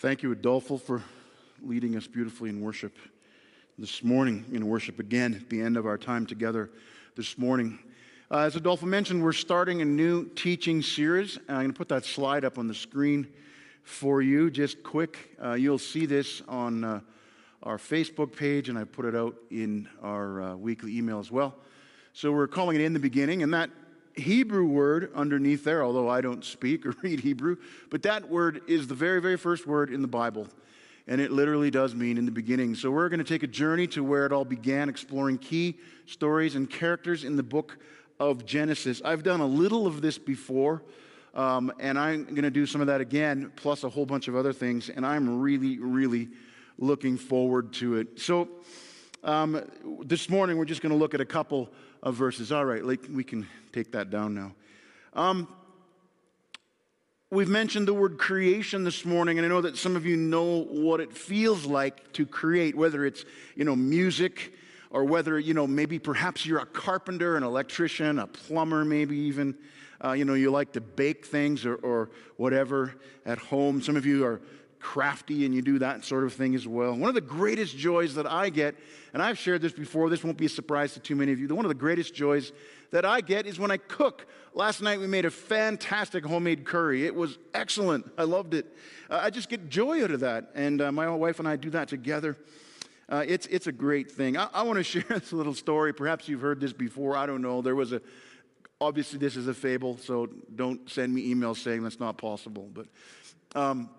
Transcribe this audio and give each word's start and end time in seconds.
Thank 0.00 0.22
you, 0.22 0.30
Adolfo, 0.30 0.76
for 0.76 1.02
leading 1.60 1.96
us 1.96 2.06
beautifully 2.06 2.50
in 2.50 2.60
worship 2.60 2.96
this 3.76 4.04
morning, 4.04 4.44
in 4.52 4.68
worship 4.68 5.00
again 5.00 5.34
at 5.34 5.50
the 5.50 5.60
end 5.60 5.76
of 5.76 5.86
our 5.86 5.98
time 5.98 6.24
together 6.24 6.70
this 7.16 7.36
morning. 7.36 7.80
Uh, 8.30 8.42
as 8.42 8.54
Adolfo 8.54 8.86
mentioned, 8.86 9.20
we're 9.24 9.32
starting 9.32 9.82
a 9.82 9.84
new 9.84 10.28
teaching 10.36 10.82
series. 10.82 11.36
I'm 11.48 11.56
going 11.56 11.66
to 11.70 11.72
put 11.72 11.88
that 11.88 12.04
slide 12.04 12.44
up 12.44 12.58
on 12.58 12.68
the 12.68 12.74
screen 12.74 13.26
for 13.82 14.22
you, 14.22 14.52
just 14.52 14.84
quick. 14.84 15.36
Uh, 15.42 15.54
you'll 15.54 15.78
see 15.78 16.06
this 16.06 16.42
on 16.46 16.84
uh, 16.84 17.00
our 17.64 17.76
Facebook 17.76 18.36
page, 18.36 18.68
and 18.68 18.78
I 18.78 18.84
put 18.84 19.04
it 19.04 19.16
out 19.16 19.34
in 19.50 19.88
our 20.00 20.42
uh, 20.42 20.54
weekly 20.54 20.96
email 20.96 21.18
as 21.18 21.32
well. 21.32 21.56
So 22.12 22.30
we're 22.30 22.46
calling 22.46 22.76
it 22.76 22.82
In 22.82 22.92
the 22.92 23.00
Beginning, 23.00 23.42
and 23.42 23.52
that 23.52 23.70
Hebrew 24.18 24.66
word 24.66 25.10
underneath 25.14 25.64
there, 25.64 25.82
although 25.82 26.08
I 26.08 26.20
don't 26.20 26.44
speak 26.44 26.84
or 26.84 26.94
read 27.02 27.20
Hebrew, 27.20 27.56
but 27.90 28.02
that 28.02 28.28
word 28.28 28.62
is 28.66 28.86
the 28.86 28.94
very, 28.94 29.20
very 29.20 29.36
first 29.36 29.66
word 29.66 29.92
in 29.92 30.02
the 30.02 30.08
Bible. 30.08 30.48
And 31.06 31.20
it 31.20 31.30
literally 31.30 31.70
does 31.70 31.94
mean 31.94 32.18
in 32.18 32.26
the 32.26 32.30
beginning. 32.30 32.74
So 32.74 32.90
we're 32.90 33.08
going 33.08 33.18
to 33.18 33.24
take 33.24 33.42
a 33.42 33.48
journey 33.48 33.86
to 33.88 34.04
where 34.04 34.26
it 34.26 34.32
all 34.32 34.44
began, 34.44 34.90
exploring 34.90 35.38
key 35.38 35.78
stories 36.04 36.54
and 36.54 36.68
characters 36.68 37.24
in 37.24 37.36
the 37.36 37.42
book 37.42 37.78
of 38.20 38.44
Genesis. 38.44 39.00
I've 39.04 39.22
done 39.22 39.40
a 39.40 39.46
little 39.46 39.86
of 39.86 40.02
this 40.02 40.18
before, 40.18 40.82
um, 41.34 41.72
and 41.78 41.98
I'm 41.98 42.24
going 42.24 42.42
to 42.42 42.50
do 42.50 42.66
some 42.66 42.82
of 42.82 42.88
that 42.88 43.00
again, 43.00 43.52
plus 43.56 43.84
a 43.84 43.88
whole 43.88 44.04
bunch 44.04 44.28
of 44.28 44.36
other 44.36 44.52
things. 44.52 44.90
And 44.90 45.06
I'm 45.06 45.40
really, 45.40 45.78
really 45.78 46.28
looking 46.78 47.16
forward 47.16 47.72
to 47.74 47.96
it. 47.96 48.20
So 48.20 48.48
um, 49.24 49.62
this 50.04 50.30
morning, 50.30 50.56
we're 50.56 50.64
just 50.64 50.80
going 50.80 50.92
to 50.92 50.98
look 50.98 51.14
at 51.14 51.20
a 51.20 51.24
couple 51.26 51.68
of 52.02 52.14
verses. 52.14 52.52
All 52.52 52.64
right, 52.64 52.84
like 52.84 53.00
we 53.10 53.24
can 53.24 53.46
take 53.72 53.92
that 53.92 54.10
down 54.10 54.34
now. 54.34 54.54
Um, 55.12 55.48
we've 57.30 57.48
mentioned 57.48 57.88
the 57.88 57.94
word 57.94 58.18
creation 58.18 58.84
this 58.84 59.04
morning, 59.04 59.38
and 59.38 59.44
I 59.44 59.48
know 59.48 59.60
that 59.60 59.76
some 59.76 59.96
of 59.96 60.06
you 60.06 60.16
know 60.16 60.62
what 60.62 61.00
it 61.00 61.12
feels 61.12 61.66
like 61.66 62.12
to 62.14 62.26
create, 62.26 62.76
whether 62.76 63.04
it's 63.04 63.24
you 63.56 63.64
know 63.64 63.74
music 63.74 64.54
or 64.90 65.04
whether 65.04 65.38
you 65.38 65.54
know 65.54 65.66
maybe 65.66 65.98
perhaps 65.98 66.46
you're 66.46 66.60
a 66.60 66.66
carpenter, 66.66 67.36
an 67.36 67.42
electrician, 67.42 68.18
a 68.18 68.26
plumber, 68.26 68.84
maybe 68.84 69.16
even. 69.16 69.56
Uh, 70.04 70.12
you 70.12 70.24
know, 70.24 70.34
you 70.34 70.48
like 70.48 70.72
to 70.72 70.80
bake 70.80 71.26
things 71.26 71.66
or, 71.66 71.74
or 71.74 72.10
whatever 72.36 72.94
at 73.26 73.36
home. 73.36 73.82
Some 73.82 73.96
of 73.96 74.06
you 74.06 74.24
are 74.24 74.40
crafty 74.80 75.44
and 75.44 75.54
you 75.54 75.62
do 75.62 75.78
that 75.78 76.04
sort 76.04 76.24
of 76.24 76.32
thing 76.32 76.54
as 76.54 76.66
well. 76.66 76.94
One 76.94 77.08
of 77.08 77.14
the 77.14 77.20
greatest 77.20 77.76
joys 77.76 78.14
that 78.14 78.26
I 78.26 78.50
get, 78.50 78.76
and 79.12 79.22
I've 79.22 79.38
shared 79.38 79.62
this 79.62 79.72
before, 79.72 80.10
this 80.10 80.24
won't 80.24 80.36
be 80.36 80.46
a 80.46 80.50
surprise 80.50 80.94
to 80.94 81.00
too 81.00 81.16
many 81.16 81.32
of 81.32 81.38
you. 81.38 81.48
One 81.48 81.64
of 81.64 81.70
the 81.70 81.74
greatest 81.74 82.14
joys 82.14 82.52
that 82.90 83.04
I 83.04 83.20
get 83.20 83.46
is 83.46 83.58
when 83.58 83.70
I 83.70 83.76
cook. 83.76 84.26
Last 84.54 84.80
night 84.80 85.00
we 85.00 85.06
made 85.06 85.24
a 85.24 85.30
fantastic 85.30 86.24
homemade 86.24 86.64
curry. 86.64 87.04
It 87.04 87.14
was 87.14 87.38
excellent. 87.54 88.10
I 88.16 88.24
loved 88.24 88.54
it. 88.54 88.66
Uh, 89.10 89.20
I 89.22 89.30
just 89.30 89.48
get 89.48 89.68
joy 89.68 90.02
out 90.02 90.10
of 90.10 90.20
that. 90.20 90.50
And 90.54 90.80
uh, 90.80 90.92
my 90.92 91.08
wife 91.10 91.38
and 91.38 91.48
I 91.48 91.56
do 91.56 91.70
that 91.70 91.88
together. 91.88 92.36
Uh, 93.08 93.24
it's, 93.26 93.46
it's 93.46 93.66
a 93.66 93.72
great 93.72 94.10
thing. 94.10 94.36
I, 94.36 94.48
I 94.52 94.62
want 94.62 94.78
to 94.78 94.82
share 94.84 95.04
this 95.08 95.32
little 95.32 95.54
story. 95.54 95.92
Perhaps 95.92 96.28
you've 96.28 96.40
heard 96.40 96.60
this 96.60 96.72
before. 96.72 97.16
I 97.16 97.26
don't 97.26 97.42
know. 97.42 97.62
There 97.62 97.74
was 97.74 97.92
a, 97.92 98.00
obviously, 98.80 99.18
this 99.18 99.36
is 99.36 99.48
a 99.48 99.54
fable, 99.54 99.98
so 99.98 100.28
don't 100.54 100.88
send 100.90 101.14
me 101.14 101.34
emails 101.34 101.56
saying 101.56 101.82
that's 101.82 102.00
not 102.00 102.18
possible. 102.18 102.68
But 102.72 102.86
um, 103.54 103.90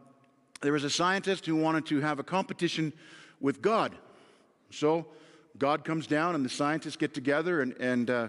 there 0.62 0.74
was 0.74 0.84
a 0.84 0.90
scientist 0.90 1.46
who 1.46 1.56
wanted 1.56 1.86
to 1.88 2.02
have 2.02 2.20
a 2.20 2.24
competition 2.24 2.94
with 3.40 3.62
God. 3.62 3.96
So 4.72 5.06
God 5.58 5.84
comes 5.84 6.08
down, 6.08 6.36
and 6.36 6.44
the 6.44 6.50
scientists 6.50 6.96
get 6.96 7.14
together, 7.14 7.62
and, 7.62 7.74
and, 7.74 8.10
uh, 8.10 8.28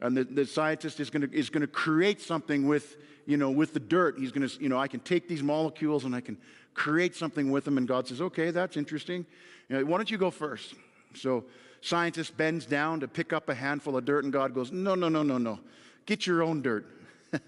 and 0.00 0.16
the, 0.16 0.24
the 0.24 0.46
scientist 0.46 1.00
is 1.00 1.10
going 1.10 1.30
is 1.32 1.50
to 1.50 1.66
create 1.66 2.20
something 2.20 2.66
with, 2.66 2.96
you 3.26 3.36
know, 3.36 3.50
with 3.50 3.72
the 3.74 3.80
dirt. 3.80 4.18
He's 4.18 4.32
going 4.32 4.48
to, 4.48 4.62
you 4.62 4.68
know, 4.68 4.78
I 4.78 4.88
can 4.88 5.00
take 5.00 5.28
these 5.28 5.42
molecules 5.42 6.04
and 6.04 6.14
I 6.14 6.20
can 6.20 6.36
create 6.74 7.14
something 7.14 7.50
with 7.50 7.64
them. 7.64 7.78
And 7.78 7.86
God 7.86 8.08
says, 8.08 8.20
okay, 8.20 8.50
that's 8.50 8.76
interesting. 8.76 9.26
You 9.68 9.78
know, 9.78 9.84
why 9.84 9.96
don't 9.98 10.10
you 10.10 10.18
go 10.18 10.30
first? 10.30 10.74
So 11.14 11.44
scientist 11.80 12.36
bends 12.36 12.66
down 12.66 13.00
to 13.00 13.08
pick 13.08 13.32
up 13.32 13.48
a 13.48 13.54
handful 13.54 13.96
of 13.96 14.04
dirt, 14.04 14.24
and 14.24 14.32
God 14.32 14.54
goes, 14.54 14.72
no, 14.72 14.94
no, 14.94 15.08
no, 15.08 15.22
no, 15.22 15.38
no. 15.38 15.60
Get 16.06 16.26
your 16.26 16.42
own 16.42 16.62
dirt. 16.62 16.86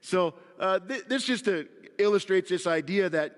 so 0.00 0.34
uh, 0.58 0.78
th- 0.80 1.04
this 1.06 1.24
just 1.24 1.44
to 1.46 1.68
illustrates 2.02 2.50
this 2.50 2.66
idea 2.66 3.08
that 3.08 3.36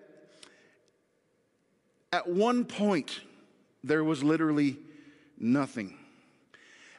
at 2.13 2.29
one 2.29 2.65
point 2.65 3.21
there 3.83 4.05
was 4.05 4.23
literally 4.23 4.79
nothing. 5.39 5.99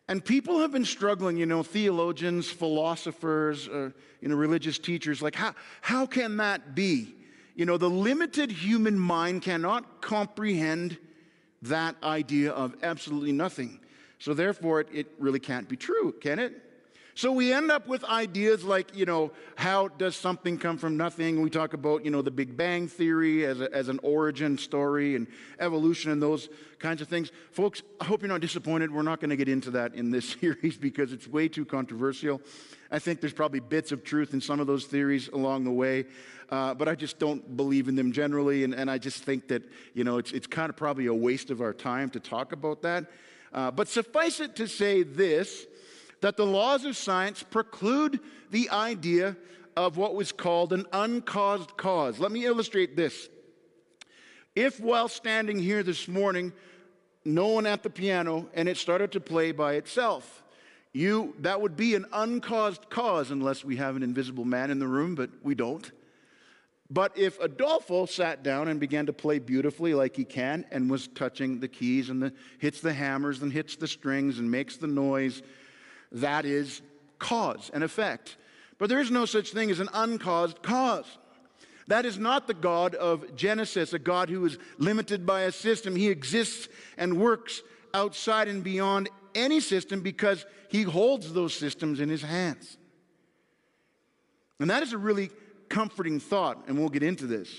And 0.08 0.24
people 0.24 0.60
have 0.60 0.72
been 0.72 0.86
struggling, 0.86 1.38
you 1.38 1.48
know, 1.48 1.64
theologians, 1.64 2.50
philosophers, 2.50 3.68
uh, 3.68 3.90
you 4.22 4.30
know, 4.30 4.36
religious 4.36 4.78
teachers, 4.78 5.22
like, 5.22 5.36
how, 5.36 5.56
how 5.82 6.06
can 6.06 6.38
that 6.38 6.76
be? 6.76 7.16
You 7.56 7.66
know, 7.66 7.78
the 7.78 7.90
limited 7.90 8.52
human 8.52 9.00
mind 9.00 9.42
cannot 9.42 10.02
comprehend 10.02 10.98
that 11.64 11.96
idea 12.04 12.52
of 12.52 12.76
absolutely 12.84 13.32
nothing. 13.32 13.80
So, 14.20 14.34
therefore, 14.34 14.82
it, 14.82 14.90
it 14.94 15.08
really 15.18 15.40
can't 15.40 15.68
be 15.68 15.76
true, 15.76 16.14
can 16.22 16.38
it? 16.38 16.65
So 17.18 17.32
we 17.32 17.54
end 17.54 17.72
up 17.72 17.88
with 17.88 18.04
ideas 18.04 18.66
like, 18.66 18.94
you 18.94 19.06
know, 19.06 19.32
how 19.56 19.88
does 19.88 20.18
something 20.18 20.58
come 20.58 20.78
from 20.78 20.98
nothing? 20.98 21.42
We 21.42 21.50
talk 21.50 21.74
about, 21.74 22.04
you 22.04 22.12
know, 22.12 22.22
the 22.22 22.30
Big 22.30 22.58
Bang 22.58 22.90
Theory 22.90 23.46
as, 23.46 23.62
a, 23.62 23.74
as 23.74 23.88
an 23.88 24.02
origin 24.04 24.58
story 24.58 25.16
and 25.16 25.26
evolution 25.58 26.12
and 26.12 26.22
those 26.22 26.50
kinds 26.78 27.02
of 27.02 27.08
things. 27.08 27.32
Folks, 27.52 27.84
I 28.02 28.04
hope 28.04 28.22
you're 28.22 28.28
not 28.28 28.42
disappointed. 28.42 28.92
We're 28.92 29.02
not 29.02 29.22
going 29.22 29.30
to 29.30 29.38
get 29.38 29.48
into 29.48 29.72
that 29.72 29.96
in 29.96 30.12
this 30.12 30.30
series 30.42 30.76
because 30.76 31.14
it's 31.14 31.26
way 31.26 31.48
too 31.48 31.64
controversial. 31.64 32.42
I 32.92 33.00
think 33.00 33.22
there's 33.22 33.32
probably 33.32 33.62
bits 33.62 33.94
of 33.94 34.04
truth 34.04 34.34
in 34.34 34.42
some 34.42 34.60
of 34.60 34.68
those 34.68 34.84
theories 34.84 35.30
along 35.30 35.64
the 35.64 35.72
way, 35.72 36.08
uh, 36.50 36.74
but 36.74 36.90
I 36.90 36.96
just 36.96 37.18
don't 37.18 37.56
believe 37.56 37.88
in 37.88 37.96
them 37.96 38.12
generally. 38.12 38.66
And, 38.66 38.74
and 38.74 38.92
I 38.92 38.98
just 38.98 39.24
think 39.24 39.48
that, 39.48 39.64
you 39.94 40.04
know, 40.04 40.18
it's, 40.18 40.34
it's 40.34 40.48
kind 40.48 40.70
of 40.70 40.76
probably 40.76 41.06
a 41.06 41.14
waste 41.14 41.50
of 41.50 41.62
our 41.62 41.74
time 41.74 42.10
to 42.10 42.20
talk 42.20 42.52
about 42.52 42.82
that. 42.82 43.06
Uh, 43.54 43.72
but 43.72 43.88
suffice 43.88 44.42
it 44.42 44.58
to 44.58 44.68
say 44.68 45.02
this 45.02 45.66
that 46.26 46.38
the 46.38 46.44
laws 46.44 46.86
of 46.86 46.98
science 46.98 47.44
preclude 47.44 48.20
the 48.50 48.68
idea 48.72 49.38
of 49.78 49.96
what 49.96 50.16
was 50.16 50.32
called 50.32 50.74
an 50.74 50.84
uncaused 50.92 51.78
cause. 51.78 52.18
Let 52.18 52.32
me 52.32 52.46
illustrate 52.46 52.96
this. 52.96 53.30
If 54.56 54.80
while 54.80 55.08
standing 55.08 55.60
here 55.60 55.84
this 55.84 56.08
morning, 56.08 56.52
no 57.26 57.50
one 57.50 57.68
at 57.68 57.84
the 57.84 57.92
piano 57.92 58.50
and 58.56 58.68
it 58.68 58.78
started 58.78 59.12
to 59.12 59.20
play 59.20 59.52
by 59.52 59.76
itself, 59.76 60.42
you 60.94 61.36
that 61.42 61.62
would 61.62 61.78
be 61.78 61.94
an 61.94 62.08
uncaused 62.12 62.90
cause 62.90 63.30
unless 63.30 63.64
we 63.64 63.76
have 63.76 63.96
an 63.96 64.02
invisible 64.02 64.46
man 64.46 64.72
in 64.72 64.80
the 64.80 64.88
room, 64.88 65.14
but 65.14 65.30
we 65.44 65.54
don't. 65.54 65.92
But 66.90 67.16
if 67.16 67.40
Adolfo 67.40 68.08
sat 68.08 68.42
down 68.42 68.68
and 68.68 68.80
began 68.80 69.06
to 69.06 69.14
play 69.14 69.38
beautifully 69.38 69.94
like 69.94 70.16
he 70.16 70.26
can 70.26 70.66
and 70.72 70.90
was 70.90 71.08
touching 71.08 71.60
the 71.60 71.68
keys 71.68 72.10
and 72.10 72.20
the, 72.20 72.34
hits 72.58 72.82
the 72.82 72.94
hammers 72.94 73.44
and 73.44 73.54
hits 73.54 73.76
the 73.76 73.88
strings 73.88 74.40
and 74.40 74.50
makes 74.50 74.78
the 74.78 74.88
noise 74.88 75.44
that 76.12 76.46
is 76.46 76.82
cause 77.20 77.72
and 77.74 77.84
effect. 77.84 78.38
But 78.78 78.90
there 78.90 79.00
is 79.00 79.12
no 79.12 79.26
such 79.26 79.52
thing 79.52 79.72
as 79.72 79.80
an 79.80 79.90
uncaused 79.94 80.62
cause. 80.62 81.06
That 81.88 82.06
is 82.06 82.18
not 82.18 82.48
the 82.48 82.54
God 82.54 82.96
of 82.96 83.36
Genesis, 83.36 83.94
a 83.94 84.00
God 84.00 84.30
who 84.30 84.44
is 84.46 84.58
limited 84.78 85.26
by 85.26 85.42
a 85.42 85.52
system. 85.52 85.96
He 85.96 86.10
exists 86.10 86.68
and 86.98 87.20
works 87.20 87.62
outside 87.94 88.48
and 88.48 88.64
beyond 88.64 89.10
any 89.36 89.60
system 89.60 90.02
because 90.02 90.46
he 90.70 90.84
holds 90.84 91.32
those 91.32 91.54
systems 91.54 92.00
in 92.00 92.10
his 92.10 92.22
hands. 92.22 92.78
And 94.60 94.70
that 94.70 94.84
is 94.84 94.94
a 94.94 94.98
really 94.98 95.30
comforting 95.70 96.20
thought, 96.20 96.64
and 96.68 96.80
we'll 96.80 96.90
get 96.90 97.04
into 97.04 97.28
this. 97.28 97.50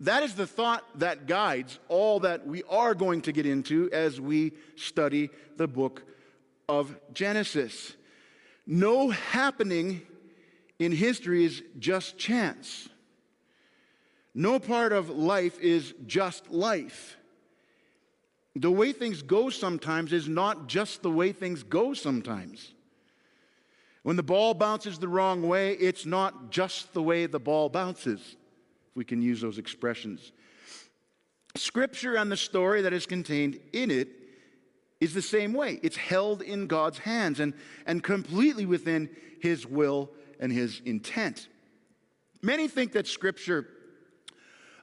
That 0.00 0.22
is 0.22 0.34
the 0.34 0.46
thought 0.46 0.82
that 1.00 1.26
guides 1.26 1.78
all 1.88 2.20
that 2.20 2.46
we 2.46 2.62
are 2.70 2.94
going 2.94 3.20
to 3.22 3.32
get 3.32 3.44
into 3.44 3.90
as 3.92 4.18
we 4.20 4.52
study 4.76 5.28
the 5.56 5.68
book 5.68 6.02
of 6.70 6.96
Genesis. 7.12 7.94
No 8.64 9.10
happening 9.10 10.02
in 10.78 10.92
history 10.92 11.44
is 11.44 11.64
just 11.80 12.16
chance. 12.16 12.88
No 14.36 14.60
part 14.60 14.92
of 14.92 15.10
life 15.10 15.58
is 15.58 15.92
just 16.06 16.48
life. 16.48 17.16
The 18.54 18.70
way 18.70 18.92
things 18.92 19.20
go 19.22 19.50
sometimes 19.50 20.12
is 20.12 20.28
not 20.28 20.68
just 20.68 21.02
the 21.02 21.10
way 21.10 21.32
things 21.32 21.64
go 21.64 21.92
sometimes. 21.92 22.72
When 24.04 24.14
the 24.14 24.22
ball 24.22 24.54
bounces 24.54 24.98
the 24.98 25.08
wrong 25.08 25.42
way, 25.42 25.72
it's 25.72 26.06
not 26.06 26.52
just 26.52 26.94
the 26.94 27.02
way 27.02 27.26
the 27.26 27.40
ball 27.40 27.68
bounces, 27.68 28.20
if 28.20 28.96
we 28.96 29.04
can 29.04 29.20
use 29.20 29.40
those 29.40 29.58
expressions. 29.58 30.30
Scripture 31.56 32.14
and 32.16 32.30
the 32.30 32.36
story 32.36 32.82
that 32.82 32.92
is 32.92 33.06
contained 33.06 33.58
in 33.72 33.90
it 33.90 34.19
is 35.00 35.14
the 35.14 35.22
same 35.22 35.52
way. 35.52 35.80
It's 35.82 35.96
held 35.96 36.42
in 36.42 36.66
God's 36.66 36.98
hands 36.98 37.40
and, 37.40 37.54
and 37.86 38.02
completely 38.02 38.66
within 38.66 39.08
His 39.40 39.66
will 39.66 40.10
and 40.38 40.52
His 40.52 40.80
intent. 40.84 41.48
Many 42.42 42.68
think 42.68 42.92
that 42.92 43.06
Scripture 43.06 43.66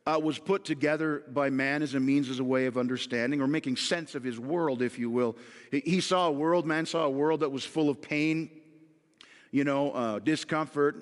uh, 0.08 0.18
was 0.18 0.40
put 0.40 0.64
together 0.64 1.24
by 1.34 1.50
man 1.50 1.82
as 1.82 1.94
a 1.94 2.00
means, 2.00 2.30
as 2.30 2.40
a 2.40 2.44
way 2.44 2.66
of 2.66 2.78
understanding 2.78 3.42
or 3.42 3.48
making 3.48 3.76
sense 3.76 4.16
of 4.16 4.24
his 4.24 4.40
world, 4.40 4.82
if 4.82 4.98
you 4.98 5.10
will. 5.10 5.36
He 5.70 6.00
saw 6.00 6.28
a 6.28 6.32
world, 6.32 6.66
man 6.66 6.86
saw 6.86 7.04
a 7.04 7.10
world 7.10 7.42
that 7.42 7.52
was 7.52 7.66
full 7.66 7.90
of 7.90 8.02
pain, 8.02 8.50
you 9.52 9.66
know, 9.66 9.92
uh, 9.92 10.20
discomfort, 10.20 10.96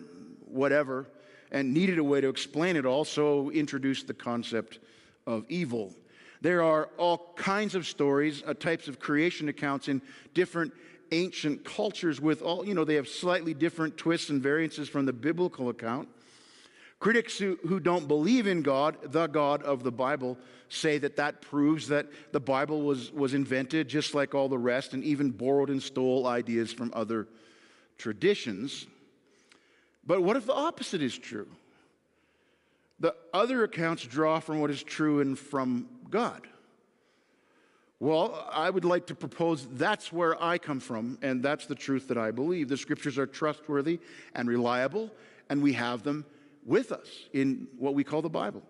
whatever. 0.45 1.07
and 1.51 1.73
needed 1.73 1.99
a 1.99 2.03
way 2.03 2.19
to 2.19 2.27
explain 2.27 2.75
it 2.75 2.85
all, 2.85 3.05
so 3.05 3.51
introduced 3.51 4.07
the 4.07 4.13
concept 4.13 4.79
of 5.27 5.45
evil. 5.47 5.93
There 6.45 6.61
are 6.61 6.89
all 6.99 7.33
kinds 7.35 7.73
of 7.73 7.87
stories, 7.87 8.43
uh, 8.45 8.53
types 8.53 8.87
of 8.87 8.99
creation 8.99 9.49
accounts 9.49 9.87
in 9.87 9.99
different 10.35 10.73
ancient 11.11 11.65
cultures 11.65 12.21
with 12.21 12.43
all, 12.43 12.63
you 12.63 12.75
know, 12.75 12.85
they 12.85 12.93
have 12.93 13.07
slightly 13.07 13.55
different 13.55 13.97
twists 13.97 14.29
and 14.29 14.43
variances 14.43 14.87
from 14.87 15.07
the 15.07 15.11
biblical 15.11 15.69
account. 15.69 16.07
Critics 16.99 17.39
who, 17.39 17.57
who 17.67 17.79
don't 17.79 18.07
believe 18.07 18.45
in 18.45 18.61
God, 18.61 18.95
the 19.11 19.25
God 19.25 19.63
of 19.63 19.81
the 19.81 19.91
Bible, 19.91 20.37
say 20.69 20.99
that 20.99 21.15
that 21.15 21.41
proves 21.41 21.87
that 21.87 22.05
the 22.31 22.39
Bible 22.39 22.83
was, 22.83 23.11
was 23.11 23.33
invented 23.33 23.87
just 23.87 24.13
like 24.13 24.35
all 24.35 24.47
the 24.47 24.55
rest 24.55 24.93
and 24.93 25.03
even 25.03 25.31
borrowed 25.31 25.71
and 25.71 25.81
stole 25.81 26.27
ideas 26.27 26.71
from 26.71 26.91
other 26.93 27.27
traditions. 27.97 28.85
But 30.05 30.21
what 30.21 30.37
if 30.37 30.45
the 30.45 30.53
opposite 30.53 31.01
is 31.01 31.17
true? 31.17 31.47
The 32.99 33.15
other 33.33 33.63
accounts 33.63 34.03
draw 34.03 34.39
from 34.39 34.61
what 34.61 34.69
is 34.69 34.83
true 34.83 35.21
and 35.21 35.37
from 35.37 35.87
God. 36.15 36.47
Well, 37.99 38.47
I 38.49 38.69
would 38.69 38.85
like 38.85 39.07
to 39.07 39.15
propose 39.15 39.67
that's 39.73 40.13
where 40.13 40.41
I 40.41 40.57
come 40.57 40.79
from, 40.79 41.17
and 41.21 41.43
that's 41.43 41.65
the 41.65 41.75
truth 41.75 42.07
that 42.07 42.17
I 42.17 42.31
believe. 42.31 42.69
The 42.69 42.77
scriptures 42.77 43.17
are 43.17 43.27
trustworthy 43.27 43.99
and 44.33 44.47
reliable, 44.47 45.11
and 45.49 45.61
we 45.61 45.73
have 45.73 46.03
them 46.03 46.23
with 46.65 46.93
us 46.93 47.09
in 47.33 47.67
what 47.77 47.95
we 47.95 48.05
call 48.05 48.21
the 48.21 48.29
Bible. 48.29 48.63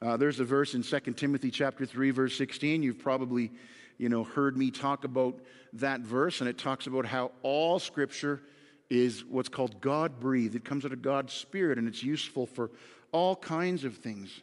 Uh, 0.00 0.16
there's 0.16 0.38
a 0.38 0.44
verse 0.44 0.74
in 0.74 0.84
2 0.84 1.00
Timothy 1.14 1.50
chapter 1.50 1.84
3, 1.84 2.12
verse 2.12 2.38
16. 2.38 2.80
You've 2.80 3.00
probably, 3.00 3.50
you 3.98 4.08
know, 4.08 4.22
heard 4.22 4.56
me 4.56 4.70
talk 4.70 5.02
about 5.02 5.40
that 5.72 6.02
verse, 6.02 6.40
and 6.40 6.48
it 6.48 6.58
talks 6.58 6.86
about 6.86 7.06
how 7.06 7.32
all 7.42 7.80
scripture 7.80 8.40
is 8.88 9.24
what's 9.24 9.48
called 9.48 9.80
God 9.80 10.20
breathed. 10.20 10.54
It 10.54 10.64
comes 10.64 10.84
out 10.84 10.92
of 10.92 11.02
God's 11.02 11.32
Spirit, 11.32 11.76
and 11.76 11.88
it's 11.88 12.04
useful 12.04 12.46
for 12.46 12.70
all 13.10 13.34
kinds 13.34 13.82
of 13.82 13.96
things. 13.96 14.42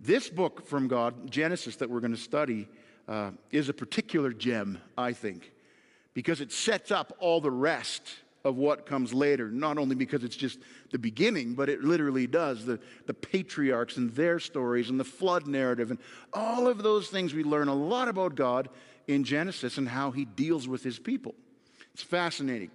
This 0.00 0.28
book 0.28 0.66
from 0.66 0.88
God, 0.88 1.30
Genesis, 1.30 1.76
that 1.76 1.88
we're 1.88 2.00
going 2.00 2.14
to 2.14 2.20
study, 2.20 2.68
uh, 3.08 3.30
is 3.50 3.68
a 3.68 3.74
particular 3.74 4.32
gem, 4.32 4.80
I 4.96 5.12
think, 5.12 5.52
because 6.14 6.40
it 6.40 6.52
sets 6.52 6.90
up 6.90 7.16
all 7.20 7.40
the 7.40 7.50
rest 7.50 8.02
of 8.44 8.56
what 8.56 8.84
comes 8.84 9.14
later, 9.14 9.50
not 9.50 9.78
only 9.78 9.94
because 9.94 10.22
it's 10.22 10.36
just 10.36 10.58
the 10.90 10.98
beginning, 10.98 11.54
but 11.54 11.70
it 11.70 11.82
literally 11.82 12.26
does. 12.26 12.66
The, 12.66 12.78
the 13.06 13.14
patriarchs 13.14 13.96
and 13.96 14.10
their 14.10 14.38
stories 14.38 14.90
and 14.90 15.00
the 15.00 15.04
flood 15.04 15.46
narrative 15.46 15.90
and 15.90 15.98
all 16.34 16.68
of 16.68 16.82
those 16.82 17.08
things, 17.08 17.32
we 17.32 17.42
learn 17.42 17.68
a 17.68 17.74
lot 17.74 18.08
about 18.08 18.34
God 18.34 18.68
in 19.08 19.24
Genesis 19.24 19.78
and 19.78 19.88
how 19.88 20.10
he 20.10 20.26
deals 20.26 20.68
with 20.68 20.82
his 20.82 20.98
people. 20.98 21.34
It's 21.94 22.02
fascinating. 22.02 22.70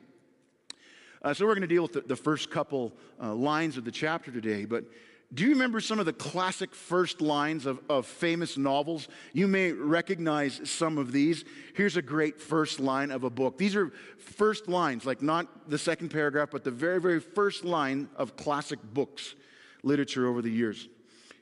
Uh, 1.22 1.34
so, 1.34 1.46
we're 1.46 1.54
going 1.54 1.62
to 1.62 1.68
deal 1.68 1.84
with 1.84 1.94
the, 1.94 2.02
the 2.02 2.16
first 2.16 2.50
couple 2.50 2.94
uh, 3.22 3.34
lines 3.34 3.76
of 3.76 3.84
the 3.84 3.92
chapter 3.92 4.32
today, 4.32 4.64
but 4.64 4.86
do 5.32 5.44
you 5.44 5.52
remember 5.52 5.80
some 5.80 6.00
of 6.00 6.08
the 6.08 6.14
classic 6.14 6.74
first 6.74 7.22
lines 7.22 7.68
of, 7.68 7.80
of 7.88 8.08
famous 8.08 8.58
novels? 8.58 9.08
You 9.32 9.48
may 9.48 9.72
recognize 9.72 10.60
some 10.64 10.98
of 10.98 11.12
these. 11.12 11.46
Here's 11.76 11.98
a 11.98 12.02
great 12.02 12.42
first 12.42 12.80
line 12.80 13.12
of 13.12 13.24
a 13.24 13.30
book. 13.30 13.58
These 13.60 13.76
are 13.76 13.92
first 14.18 14.68
lines, 14.68 15.06
like 15.06 15.22
not 15.22 15.70
the 15.70 15.78
second 15.78 16.10
paragraph, 16.10 16.50
but 16.52 16.64
the 16.64 16.72
very, 16.72 17.00
very 17.00 17.20
first 17.20 17.64
line 17.64 18.10
of 18.16 18.36
classic 18.38 18.80
books, 18.82 19.36
literature 19.84 20.28
over 20.28 20.42
the 20.42 20.50
years. 20.50 20.88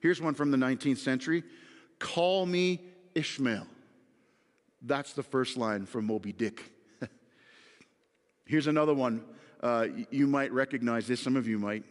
Here's 0.01 0.21
one 0.21 0.33
from 0.33 0.51
the 0.51 0.57
19th 0.57 0.97
century 0.97 1.43
Call 1.97 2.45
me 2.45 2.81
Ishmael. 3.15 3.67
That's 4.81 5.13
the 5.13 5.23
first 5.23 5.55
line 5.55 5.85
from 5.85 6.05
Moby 6.05 6.33
Dick. 6.33 6.61
Here's 8.45 8.67
another 8.67 8.93
one. 8.93 9.23
Uh, 9.63 9.87
you 10.11 10.27
might 10.27 10.51
recognize 10.51 11.07
this, 11.07 11.21
some 11.21 11.37
of 11.37 11.47
you 11.47 11.57
might. 11.57 11.83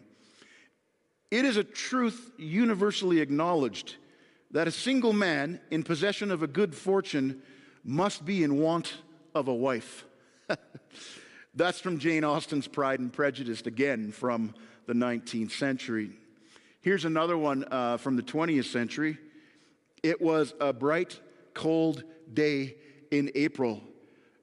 It 1.36 1.44
is 1.44 1.58
a 1.58 1.64
truth 1.64 2.32
universally 2.38 3.20
acknowledged 3.20 3.96
that 4.52 4.66
a 4.66 4.70
single 4.70 5.12
man 5.12 5.60
in 5.70 5.82
possession 5.82 6.30
of 6.30 6.42
a 6.42 6.46
good 6.46 6.74
fortune 6.74 7.42
must 7.84 8.24
be 8.24 8.42
in 8.42 8.56
want 8.58 8.94
of 9.34 9.46
a 9.46 9.54
wife. 9.54 10.06
That's 11.54 11.78
from 11.78 11.98
Jane 11.98 12.24
Austen's 12.24 12.66
Pride 12.66 13.00
and 13.00 13.12
Prejudice, 13.12 13.60
again 13.66 14.12
from 14.12 14.54
the 14.86 14.94
19th 14.94 15.50
century. 15.50 16.12
Here's 16.80 17.04
another 17.04 17.36
one 17.36 17.66
uh, 17.70 17.98
from 17.98 18.16
the 18.16 18.22
20th 18.22 18.72
century. 18.72 19.18
It 20.02 20.22
was 20.22 20.54
a 20.58 20.72
bright, 20.72 21.20
cold 21.52 22.02
day 22.32 22.76
in 23.10 23.30
April, 23.34 23.82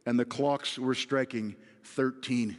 and 0.06 0.20
the 0.20 0.26
clocks 0.26 0.78
were 0.78 0.94
striking 0.94 1.56
13. 1.86 2.56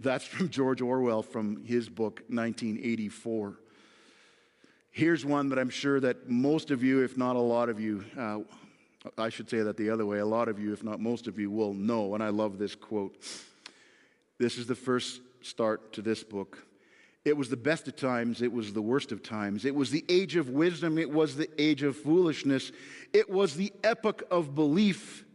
That's 0.00 0.24
from 0.24 0.50
George 0.50 0.82
Orwell 0.82 1.22
from 1.22 1.64
his 1.64 1.88
book 1.88 2.22
1984. 2.28 3.58
Here's 4.90 5.24
one 5.24 5.48
that 5.50 5.58
I'm 5.58 5.70
sure 5.70 6.00
that 6.00 6.28
most 6.28 6.70
of 6.70 6.82
you, 6.82 7.02
if 7.02 7.16
not 7.16 7.36
a 7.36 7.40
lot 7.40 7.68
of 7.68 7.80
you, 7.80 8.04
uh, 8.18 8.38
I 9.16 9.28
should 9.28 9.48
say 9.48 9.58
that 9.58 9.76
the 9.76 9.90
other 9.90 10.06
way, 10.06 10.18
a 10.18 10.26
lot 10.26 10.48
of 10.48 10.58
you, 10.58 10.72
if 10.72 10.82
not 10.82 11.00
most 11.00 11.26
of 11.26 11.38
you, 11.38 11.50
will 11.50 11.74
know, 11.74 12.14
and 12.14 12.22
I 12.22 12.30
love 12.30 12.58
this 12.58 12.74
quote. 12.74 13.16
This 14.38 14.58
is 14.58 14.66
the 14.66 14.74
first 14.74 15.20
start 15.42 15.92
to 15.94 16.02
this 16.02 16.24
book. 16.24 16.66
It 17.24 17.36
was 17.36 17.50
the 17.50 17.56
best 17.56 17.88
of 17.88 17.96
times, 17.96 18.40
it 18.40 18.52
was 18.52 18.72
the 18.72 18.82
worst 18.82 19.12
of 19.12 19.22
times. 19.22 19.64
It 19.64 19.74
was 19.74 19.90
the 19.90 20.04
age 20.08 20.36
of 20.36 20.48
wisdom, 20.48 20.98
it 20.98 21.10
was 21.10 21.36
the 21.36 21.48
age 21.60 21.82
of 21.82 21.96
foolishness. 21.96 22.72
It 23.12 23.28
was 23.28 23.54
the 23.54 23.72
epoch 23.82 24.22
of 24.30 24.54
belief 24.54 25.25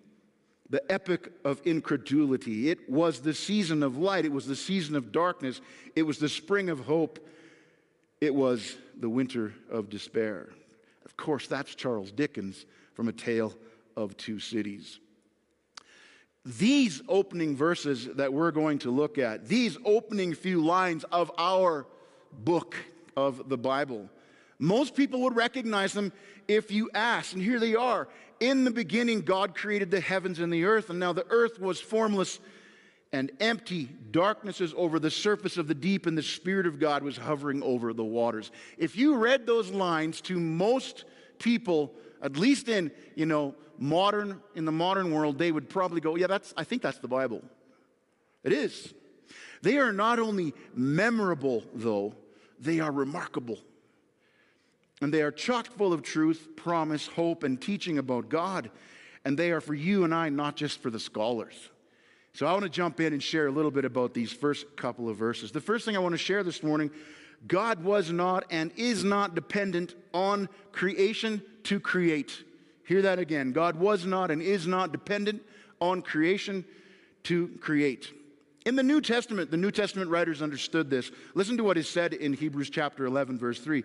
the 0.71 0.89
epic 0.89 1.33
of 1.43 1.61
incredulity. 1.65 2.69
It 2.69 2.89
was 2.89 3.19
the 3.19 3.33
season 3.33 3.83
of 3.83 3.97
light, 3.97 4.25
it 4.25 4.31
was 4.31 4.47
the 4.47 4.55
season 4.55 4.95
of 4.95 5.11
darkness, 5.11 5.59
it 5.95 6.03
was 6.03 6.17
the 6.17 6.29
spring 6.29 6.69
of 6.69 6.79
hope, 6.79 7.19
it 8.21 8.33
was 8.33 8.77
the 8.97 9.09
winter 9.09 9.53
of 9.69 9.89
despair. 9.89 10.47
Of 11.03 11.17
course, 11.17 11.47
that's 11.47 11.75
Charles 11.75 12.11
Dickens 12.11 12.65
from 12.93 13.09
A 13.09 13.11
Tale 13.11 13.53
of 13.97 14.15
Two 14.15 14.39
Cities. 14.39 14.99
These 16.45 17.01
opening 17.09 17.55
verses 17.55 18.07
that 18.15 18.31
we're 18.31 18.51
going 18.51 18.79
to 18.79 18.91
look 18.91 19.17
at, 19.17 19.47
these 19.47 19.77
opening 19.83 20.33
few 20.33 20.63
lines 20.63 21.03
of 21.11 21.31
our 21.37 21.85
book 22.31 22.75
of 23.17 23.49
the 23.49 23.57
Bible, 23.57 24.09
most 24.61 24.95
people 24.95 25.21
would 25.23 25.35
recognize 25.35 25.91
them 25.91 26.13
if 26.47 26.71
you 26.71 26.89
asked, 26.93 27.33
and 27.33 27.41
here 27.41 27.59
they 27.59 27.75
are 27.75 28.07
in 28.41 28.63
the 28.63 28.71
beginning, 28.71 29.21
God 29.21 29.55
created 29.55 29.91
the 29.91 30.01
heavens 30.01 30.39
and 30.39 30.51
the 30.51 30.65
earth, 30.65 30.89
and 30.89 30.99
now 30.99 31.13
the 31.13 31.27
earth 31.29 31.59
was 31.59 31.79
formless 31.79 32.39
and 33.13 33.31
empty. 33.39 33.87
Darkness 34.09 34.59
is 34.59 34.73
over 34.75 34.99
the 34.99 35.11
surface 35.11 35.57
of 35.57 35.67
the 35.67 35.75
deep, 35.75 36.07
and 36.07 36.17
the 36.17 36.23
Spirit 36.23 36.65
of 36.65 36.79
God 36.79 37.03
was 37.03 37.15
hovering 37.15 37.61
over 37.61 37.93
the 37.93 38.03
waters. 38.03 38.51
If 38.79 38.97
you 38.97 39.15
read 39.15 39.45
those 39.45 39.69
lines 39.69 40.21
to 40.21 40.39
most 40.39 41.05
people, 41.37 41.93
at 42.23 42.35
least 42.35 42.67
in, 42.67 42.91
you 43.15 43.27
know, 43.27 43.53
modern, 43.77 44.41
in 44.55 44.65
the 44.65 44.71
modern 44.71 45.11
world, 45.11 45.37
they 45.37 45.51
would 45.51 45.69
probably 45.69 46.01
go, 46.01 46.15
yeah, 46.15 46.27
that's, 46.27 46.51
I 46.57 46.63
think 46.63 46.81
that's 46.81 46.97
the 46.97 47.07
Bible. 47.07 47.43
It 48.43 48.53
is. 48.53 48.91
They 49.61 49.77
are 49.77 49.93
not 49.93 50.17
only 50.17 50.55
memorable, 50.73 51.63
though, 51.75 52.15
they 52.59 52.79
are 52.79 52.91
remarkable. 52.91 53.59
And 55.01 55.13
they 55.13 55.23
are 55.23 55.31
chock 55.31 55.65
full 55.65 55.93
of 55.93 56.03
truth, 56.03 56.49
promise, 56.55 57.07
hope, 57.07 57.43
and 57.43 57.59
teaching 57.59 57.97
about 57.97 58.29
God. 58.29 58.69
And 59.25 59.37
they 59.37 59.51
are 59.51 59.61
for 59.61 59.73
you 59.73 60.03
and 60.03 60.13
I, 60.13 60.29
not 60.29 60.55
just 60.55 60.79
for 60.79 60.89
the 60.89 60.99
scholars. 60.99 61.69
So 62.33 62.45
I 62.45 62.53
want 62.53 62.63
to 62.63 62.69
jump 62.69 62.99
in 62.99 63.11
and 63.11 63.21
share 63.21 63.47
a 63.47 63.51
little 63.51 63.71
bit 63.71 63.83
about 63.83 64.13
these 64.13 64.31
first 64.31 64.77
couple 64.77 65.09
of 65.09 65.17
verses. 65.17 65.51
The 65.51 65.59
first 65.59 65.85
thing 65.85 65.95
I 65.95 65.99
want 65.99 66.13
to 66.13 66.19
share 66.19 66.43
this 66.43 66.63
morning 66.63 66.91
God 67.47 67.83
was 67.83 68.11
not 68.11 68.45
and 68.51 68.71
is 68.77 69.03
not 69.03 69.33
dependent 69.33 69.95
on 70.13 70.47
creation 70.71 71.41
to 71.63 71.79
create. 71.79 72.43
Hear 72.85 73.01
that 73.01 73.19
again. 73.19 73.51
God 73.51 73.77
was 73.77 74.05
not 74.05 74.29
and 74.29 74.41
is 74.41 74.67
not 74.67 74.91
dependent 74.91 75.41
on 75.79 76.03
creation 76.03 76.63
to 77.23 77.47
create. 77.59 78.13
In 78.65 78.75
the 78.75 78.83
New 78.83 79.01
Testament, 79.01 79.49
the 79.49 79.57
New 79.57 79.71
Testament 79.71 80.11
writers 80.11 80.41
understood 80.41 80.89
this. 80.89 81.11
Listen 81.33 81.57
to 81.57 81.63
what 81.63 81.77
is 81.77 81.89
said 81.89 82.13
in 82.13 82.33
Hebrews 82.33 82.69
chapter 82.69 83.05
11, 83.05 83.39
verse 83.39 83.59
3. 83.59 83.83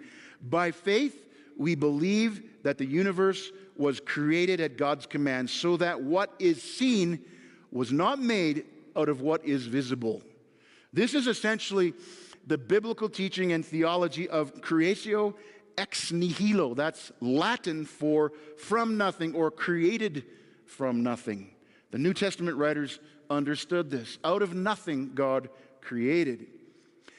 By 0.50 0.71
faith, 0.71 1.25
we 1.56 1.75
believe 1.75 2.62
that 2.62 2.76
the 2.76 2.85
universe 2.85 3.50
was 3.76 4.00
created 4.00 4.61
at 4.61 4.76
God's 4.76 5.06
command, 5.06 5.49
so 5.49 5.78
that 5.78 6.02
what 6.02 6.35
is 6.38 6.62
seen 6.62 7.25
was 7.71 7.90
not 7.90 8.21
made 8.21 8.66
out 8.95 9.09
of 9.09 9.23
what 9.23 9.45
is 9.45 9.66
visible. 9.66 10.23
This 10.92 11.14
is 11.14 11.26
essentially 11.26 11.95
the 12.47 12.59
biblical 12.59 13.09
teaching 13.09 13.52
and 13.52 13.64
theology 13.64 14.28
of 14.28 14.54
creatio 14.61 15.35
ex 15.78 16.12
nihilo. 16.12 16.75
That's 16.75 17.12
Latin 17.21 17.85
for 17.85 18.33
from 18.59 18.97
nothing 18.97 19.35
or 19.35 19.50
created 19.50 20.25
from 20.66 21.02
nothing. 21.02 21.50
The 21.90 21.99
New 21.99 22.14
Testament 22.14 22.56
writers 22.56 22.99
understood 23.30 23.90
this. 23.90 24.18
Out 24.25 24.42
of 24.42 24.54
nothing, 24.54 25.12
God 25.14 25.49
created. 25.80 26.47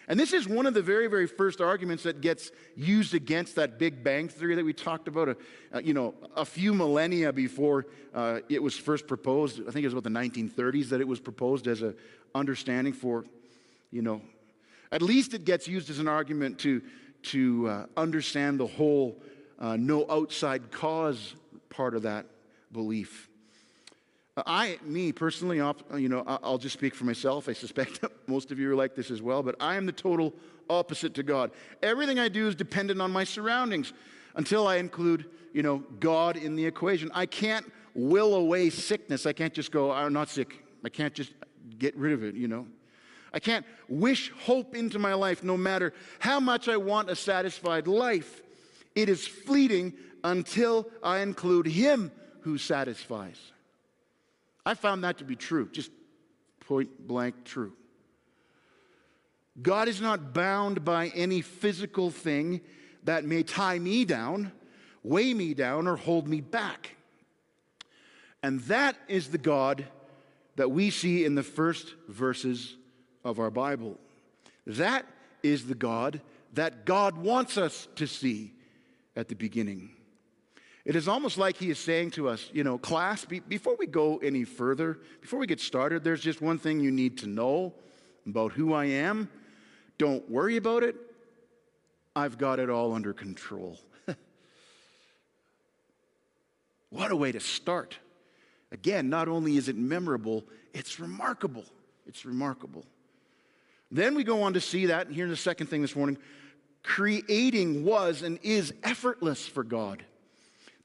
And 0.09 0.17
this 0.17 0.31
is 0.31 0.47
one 0.47 0.65
of 0.65 0.73
the 0.73 0.81
very, 0.81 1.07
very 1.07 1.27
first 1.27 1.59
arguments 1.59 2.03
that 2.03 2.21
gets 2.21 2.51
used 2.77 3.13
against 3.13 3.55
that 3.55 3.77
Big 3.77 4.03
Bang 4.03 4.29
theory 4.29 4.55
that 4.55 4.63
we 4.63 4.71
talked 4.71 5.09
about, 5.09 5.29
a, 5.29 5.37
uh, 5.73 5.79
you 5.79 5.93
know, 5.93 6.13
a 6.35 6.45
few 6.45 6.73
millennia 6.73 7.33
before 7.33 7.87
uh, 8.13 8.39
it 8.47 8.63
was 8.63 8.77
first 8.77 9.05
proposed. 9.05 9.59
I 9.59 9.71
think 9.71 9.83
it 9.83 9.87
was 9.87 9.93
about 9.93 10.05
the 10.05 10.09
1930s 10.09 10.89
that 10.89 11.01
it 11.01 11.07
was 11.07 11.19
proposed 11.19 11.67
as 11.67 11.81
an 11.81 11.93
understanding 12.33 12.93
for, 12.93 13.25
you 13.91 14.01
know. 14.01 14.21
At 14.93 15.01
least 15.01 15.33
it 15.33 15.43
gets 15.43 15.67
used 15.67 15.89
as 15.89 15.99
an 15.99 16.07
argument 16.07 16.59
to, 16.59 16.81
to 17.23 17.67
uh, 17.67 17.85
understand 17.97 18.61
the 18.61 18.67
whole 18.67 19.21
uh, 19.59 19.75
no 19.75 20.05
outside 20.09 20.71
cause 20.71 21.35
part 21.69 21.95
of 21.95 22.03
that 22.03 22.25
belief. 22.71 23.29
I, 24.45 24.77
me 24.83 25.11
personally, 25.11 25.57
you 25.57 26.09
know, 26.09 26.23
I'll 26.43 26.57
just 26.57 26.73
speak 26.73 26.93
for 26.93 27.05
myself. 27.05 27.49
I 27.49 27.53
suspect 27.53 28.03
most 28.27 28.51
of 28.51 28.59
you 28.59 28.71
are 28.71 28.75
like 28.75 28.95
this 28.95 29.09
as 29.09 29.21
well, 29.21 29.41
but 29.41 29.55
I 29.59 29.75
am 29.75 29.85
the 29.85 29.91
total 29.91 30.33
opposite 30.69 31.13
to 31.15 31.23
God. 31.23 31.51
Everything 31.81 32.19
I 32.19 32.27
do 32.29 32.47
is 32.47 32.55
dependent 32.55 33.01
on 33.01 33.11
my 33.11 33.23
surroundings 33.23 33.93
until 34.35 34.67
I 34.67 34.75
include, 34.75 35.25
you 35.53 35.63
know, 35.63 35.83
God 35.99 36.37
in 36.37 36.55
the 36.55 36.65
equation. 36.65 37.09
I 37.13 37.25
can't 37.25 37.65
will 37.95 38.35
away 38.35 38.69
sickness. 38.69 39.25
I 39.25 39.33
can't 39.33 39.53
just 39.53 39.71
go, 39.71 39.91
oh, 39.91 39.95
I'm 39.95 40.13
not 40.13 40.29
sick. 40.29 40.63
I 40.85 40.89
can't 40.89 41.13
just 41.13 41.33
get 41.79 41.95
rid 41.97 42.13
of 42.13 42.23
it, 42.23 42.35
you 42.35 42.47
know. 42.47 42.67
I 43.33 43.39
can't 43.39 43.65
wish 43.89 44.31
hope 44.45 44.75
into 44.75 44.99
my 44.99 45.13
life 45.13 45.43
no 45.43 45.57
matter 45.57 45.93
how 46.19 46.39
much 46.39 46.69
I 46.69 46.77
want 46.77 47.09
a 47.09 47.15
satisfied 47.15 47.87
life. 47.87 48.41
It 48.95 49.09
is 49.09 49.27
fleeting 49.27 49.93
until 50.23 50.87
I 51.03 51.19
include 51.19 51.65
Him 51.65 52.11
who 52.41 52.57
satisfies. 52.57 53.51
I 54.67 54.73
found 54.73 55.05
that 55.05 55.19
to 55.19 55.23
be 55.23 55.37
true, 55.37 55.69
just 55.71 55.91
point 56.59 57.07
blank 57.07 57.45
true. 57.45 57.71
God 59.61 59.87
is 59.87 60.01
not 60.01 60.33
bound 60.33 60.83
by 60.83 61.07
any 61.15 61.39
physical 61.39 62.11
thing 62.11 62.59
that 63.05 63.23
may 63.23 63.43
tie 63.43 63.79
me 63.79 64.03
down, 64.03 64.51
weigh 65.03 65.33
me 65.33 65.53
down, 65.53 65.87
or 65.87 65.95
hold 65.95 66.27
me 66.27 66.41
back. 66.41 66.97
And 68.43 68.59
that 68.63 68.97
is 69.07 69.29
the 69.29 69.37
God 69.37 69.85
that 70.57 70.69
we 70.69 70.89
see 70.89 71.23
in 71.23 71.35
the 71.35 71.43
first 71.43 71.95
verses 72.09 72.75
of 73.23 73.39
our 73.39 73.49
Bible. 73.49 73.97
That 74.65 75.05
is 75.43 75.67
the 75.67 75.75
God 75.75 76.19
that 76.55 76.83
God 76.83 77.15
wants 77.15 77.57
us 77.57 77.87
to 77.95 78.05
see 78.05 78.51
at 79.15 79.29
the 79.29 79.35
beginning. 79.35 79.91
It 80.87 80.95
is 80.95 81.09
almost 81.09 81.37
like 81.37 81.57
he 81.57 81.69
is 81.69 81.77
saying 81.77 82.11
to 82.11 82.29
us, 82.29 82.49
you 82.53 82.63
know, 82.63 82.77
class, 82.77 83.25
be, 83.25 83.41
before 83.41 83.75
we 83.77 83.87
go 83.87 84.19
any 84.19 84.45
further, 84.45 84.97
before 85.19 85.37
we 85.37 85.45
get 85.45 85.59
started, 85.59 86.01
there's 86.01 86.21
just 86.21 86.41
one 86.41 86.57
thing 86.57 86.79
you 86.79 86.91
need 86.91 87.17
to 87.17 87.27
know 87.27 87.73
about 88.25 88.53
who 88.53 88.73
I 88.73 88.85
am. 88.85 89.29
Don't 89.97 90.29
worry 90.29 90.55
about 90.55 90.83
it. 90.83 90.95
I've 92.15 92.37
got 92.37 92.61
it 92.61 92.69
all 92.69 92.93
under 92.93 93.11
control. 93.11 93.77
what 96.89 97.11
a 97.11 97.17
way 97.17 97.33
to 97.33 97.41
start. 97.41 97.97
Again, 98.71 99.09
not 99.09 99.27
only 99.27 99.57
is 99.57 99.67
it 99.67 99.75
memorable, 99.75 100.45
it's 100.73 101.01
remarkable. 101.01 101.65
It's 102.07 102.23
remarkable. 102.23 102.85
Then 103.91 104.15
we 104.15 104.23
go 104.23 104.43
on 104.43 104.53
to 104.53 104.61
see 104.61 104.85
that, 104.85 105.07
and 105.07 105.15
here's 105.17 105.31
the 105.31 105.35
second 105.35 105.67
thing 105.67 105.81
this 105.81 105.97
morning 105.97 106.17
creating 106.81 107.83
was 107.83 108.21
and 108.21 108.39
is 108.41 108.73
effortless 108.83 109.45
for 109.45 109.65
God. 109.65 110.05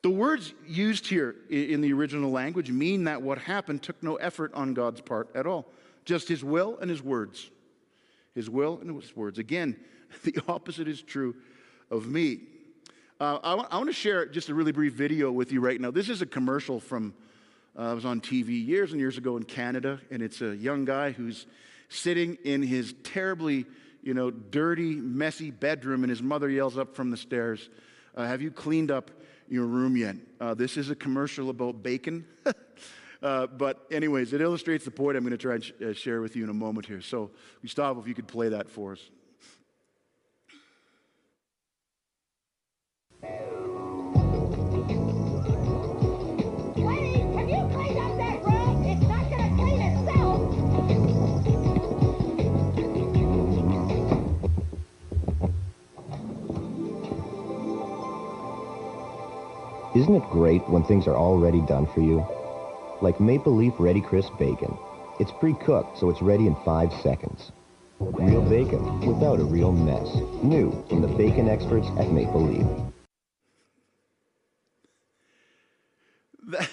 The 0.02 0.11
words 0.11 0.52
used 0.66 1.06
here 1.06 1.37
in 1.49 1.80
the 1.80 1.92
original 1.92 2.32
language 2.32 2.71
mean 2.71 3.04
that 3.04 3.23
what 3.23 3.38
happened 3.38 3.82
took 3.82 4.02
no 4.02 4.16
effort 4.16 4.52
on 4.52 4.75
God's 4.75 5.00
part 5.00 5.28
at 5.35 5.47
all, 5.47 5.66
just 6.04 6.28
his 6.28 6.42
will 6.42 6.76
and 6.78 6.90
his 6.90 7.00
words. 7.00 7.49
His 8.35 8.50
will 8.50 8.78
and 8.80 9.00
his 9.00 9.14
words. 9.14 9.38
Again, 9.38 9.76
the 10.25 10.37
opposite 10.49 10.88
is 10.88 11.00
true 11.00 11.37
of 11.88 12.09
me. 12.09 12.40
Uh, 13.21 13.38
I, 13.44 13.50
w- 13.50 13.68
I 13.71 13.76
want 13.76 13.90
to 13.90 13.94
share 13.94 14.26
just 14.26 14.49
a 14.49 14.54
really 14.54 14.73
brief 14.73 14.94
video 14.94 15.30
with 15.30 15.52
you 15.52 15.61
right 15.61 15.80
now. 15.80 15.92
This 15.92 16.09
is 16.09 16.21
a 16.21 16.26
commercial 16.26 16.80
from, 16.80 17.14
uh, 17.78 17.90
I 17.90 17.92
was 17.92 18.04
on 18.04 18.21
TV 18.21 18.66
years 18.66 18.90
and 18.90 19.00
years 19.00 19.18
ago 19.18 19.37
in 19.37 19.44
Canada, 19.44 20.00
and 20.11 20.21
it's 20.21 20.40
a 20.40 20.56
young 20.56 20.85
guy 20.85 21.12
who's 21.12 21.47
sitting 21.88 22.38
in 22.42 22.62
his 22.62 22.92
terribly, 23.04 23.66
you 24.02 24.14
know, 24.14 24.32
dirty, 24.32 24.97
messy 24.97 25.52
bedroom, 25.52 26.02
and 26.02 26.11
his 26.11 26.23
mother 26.23 26.50
yells 26.50 26.76
up 26.76 26.97
from 26.97 27.12
the 27.12 27.16
stairs, 27.16 27.68
uh, 28.16 28.26
Have 28.26 28.42
you 28.42 28.50
cleaned 28.50 28.90
up 28.90 29.12
your 29.49 29.66
room 29.66 29.96
yet. 29.96 30.16
Uh, 30.40 30.54
this 30.54 30.76
is 30.76 30.90
a 30.90 30.94
commercial 30.94 31.50
about 31.50 31.82
bacon. 31.82 32.25
uh, 33.22 33.46
but, 33.46 33.87
anyways, 33.90 34.32
it 34.32 34.40
illustrates 34.40 34.84
the 34.84 34.90
point 34.90 35.16
I'm 35.16 35.22
going 35.22 35.32
to 35.32 35.38
try 35.38 35.54
and 35.54 35.64
sh- 35.64 35.72
uh, 35.84 35.92
share 35.92 36.20
with 36.20 36.37
you 36.37 36.44
in 36.44 36.50
a 36.50 36.54
moment 36.54 36.87
here. 36.87 37.00
So, 37.00 37.30
Gustavo, 37.62 38.00
if 38.00 38.06
you 38.06 38.14
could 38.14 38.28
play 38.28 38.49
that 38.50 38.68
for 38.68 38.92
us. 38.92 39.11
Isn't 59.94 60.14
it 60.14 60.22
great 60.30 60.66
when 60.70 60.82
things 60.84 61.06
are 61.06 61.16
already 61.16 61.61
done 61.61 61.87
for 61.87 62.00
you? 62.00 62.26
Like 63.02 63.20
Maple 63.20 63.54
Leaf 63.54 63.75
Ready 63.78 64.00
Crisp 64.00 64.32
Bacon. 64.38 64.75
It's 65.20 65.30
pre-cooked, 65.32 65.99
so 65.99 66.08
it's 66.08 66.22
ready 66.22 66.46
in 66.46 66.56
five 66.64 66.90
seconds. 67.02 67.52
Real 68.00 68.40
bacon 68.40 69.00
without 69.00 69.38
a 69.38 69.44
real 69.44 69.70
mess. 69.70 70.08
New 70.42 70.82
from 70.88 71.02
the 71.02 71.08
bacon 71.08 71.46
experts 71.46 71.87
at 71.99 72.11
Maple 72.11 72.40
Leaf. 72.40 72.66
That, 76.49 76.70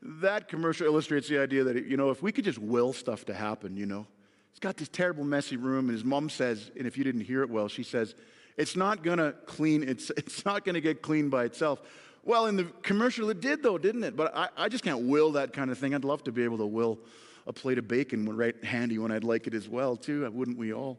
that 0.00 0.48
commercial 0.48 0.86
illustrates 0.86 1.28
the 1.28 1.40
idea 1.40 1.64
that, 1.64 1.84
you 1.86 1.96
know, 1.96 2.10
if 2.10 2.22
we 2.22 2.30
could 2.30 2.44
just 2.44 2.58
will 2.58 2.92
stuff 2.92 3.24
to 3.24 3.34
happen, 3.34 3.76
you 3.76 3.86
know. 3.86 4.06
He's 4.52 4.60
got 4.60 4.76
this 4.76 4.88
terrible 4.88 5.24
messy 5.24 5.56
room, 5.56 5.86
and 5.86 5.92
his 5.96 6.04
mom 6.04 6.30
says, 6.30 6.70
and 6.78 6.86
if 6.86 6.96
you 6.96 7.02
didn't 7.02 7.22
hear 7.22 7.42
it 7.42 7.50
well, 7.50 7.66
she 7.66 7.82
says, 7.82 8.14
it's 8.56 8.76
not 8.76 9.02
to 9.18 9.34
clean, 9.46 9.82
it's, 9.82 10.10
it's 10.10 10.44
not 10.44 10.64
to 10.74 10.80
get 10.80 11.02
clean 11.02 11.28
by 11.28 11.44
itself. 11.44 11.82
Well, 12.24 12.46
in 12.46 12.56
the 12.56 12.64
commercial, 12.82 13.30
it 13.30 13.40
did, 13.40 13.62
though, 13.62 13.78
didn't 13.78 14.04
it? 14.04 14.16
But 14.16 14.36
I, 14.36 14.48
I 14.56 14.68
just 14.68 14.84
can't 14.84 15.06
will 15.06 15.32
that 15.32 15.52
kind 15.52 15.70
of 15.70 15.78
thing. 15.78 15.94
I'd 15.94 16.04
love 16.04 16.22
to 16.24 16.32
be 16.32 16.44
able 16.44 16.58
to 16.58 16.66
will 16.66 16.98
a 17.46 17.52
plate 17.52 17.78
of 17.78 17.88
bacon 17.88 18.36
right 18.36 18.54
handy 18.64 18.98
when 18.98 19.10
I'd 19.10 19.24
like 19.24 19.48
it 19.48 19.54
as 19.54 19.68
well, 19.68 19.96
too. 19.96 20.30
Wouldn't 20.30 20.56
we 20.56 20.72
all? 20.72 20.98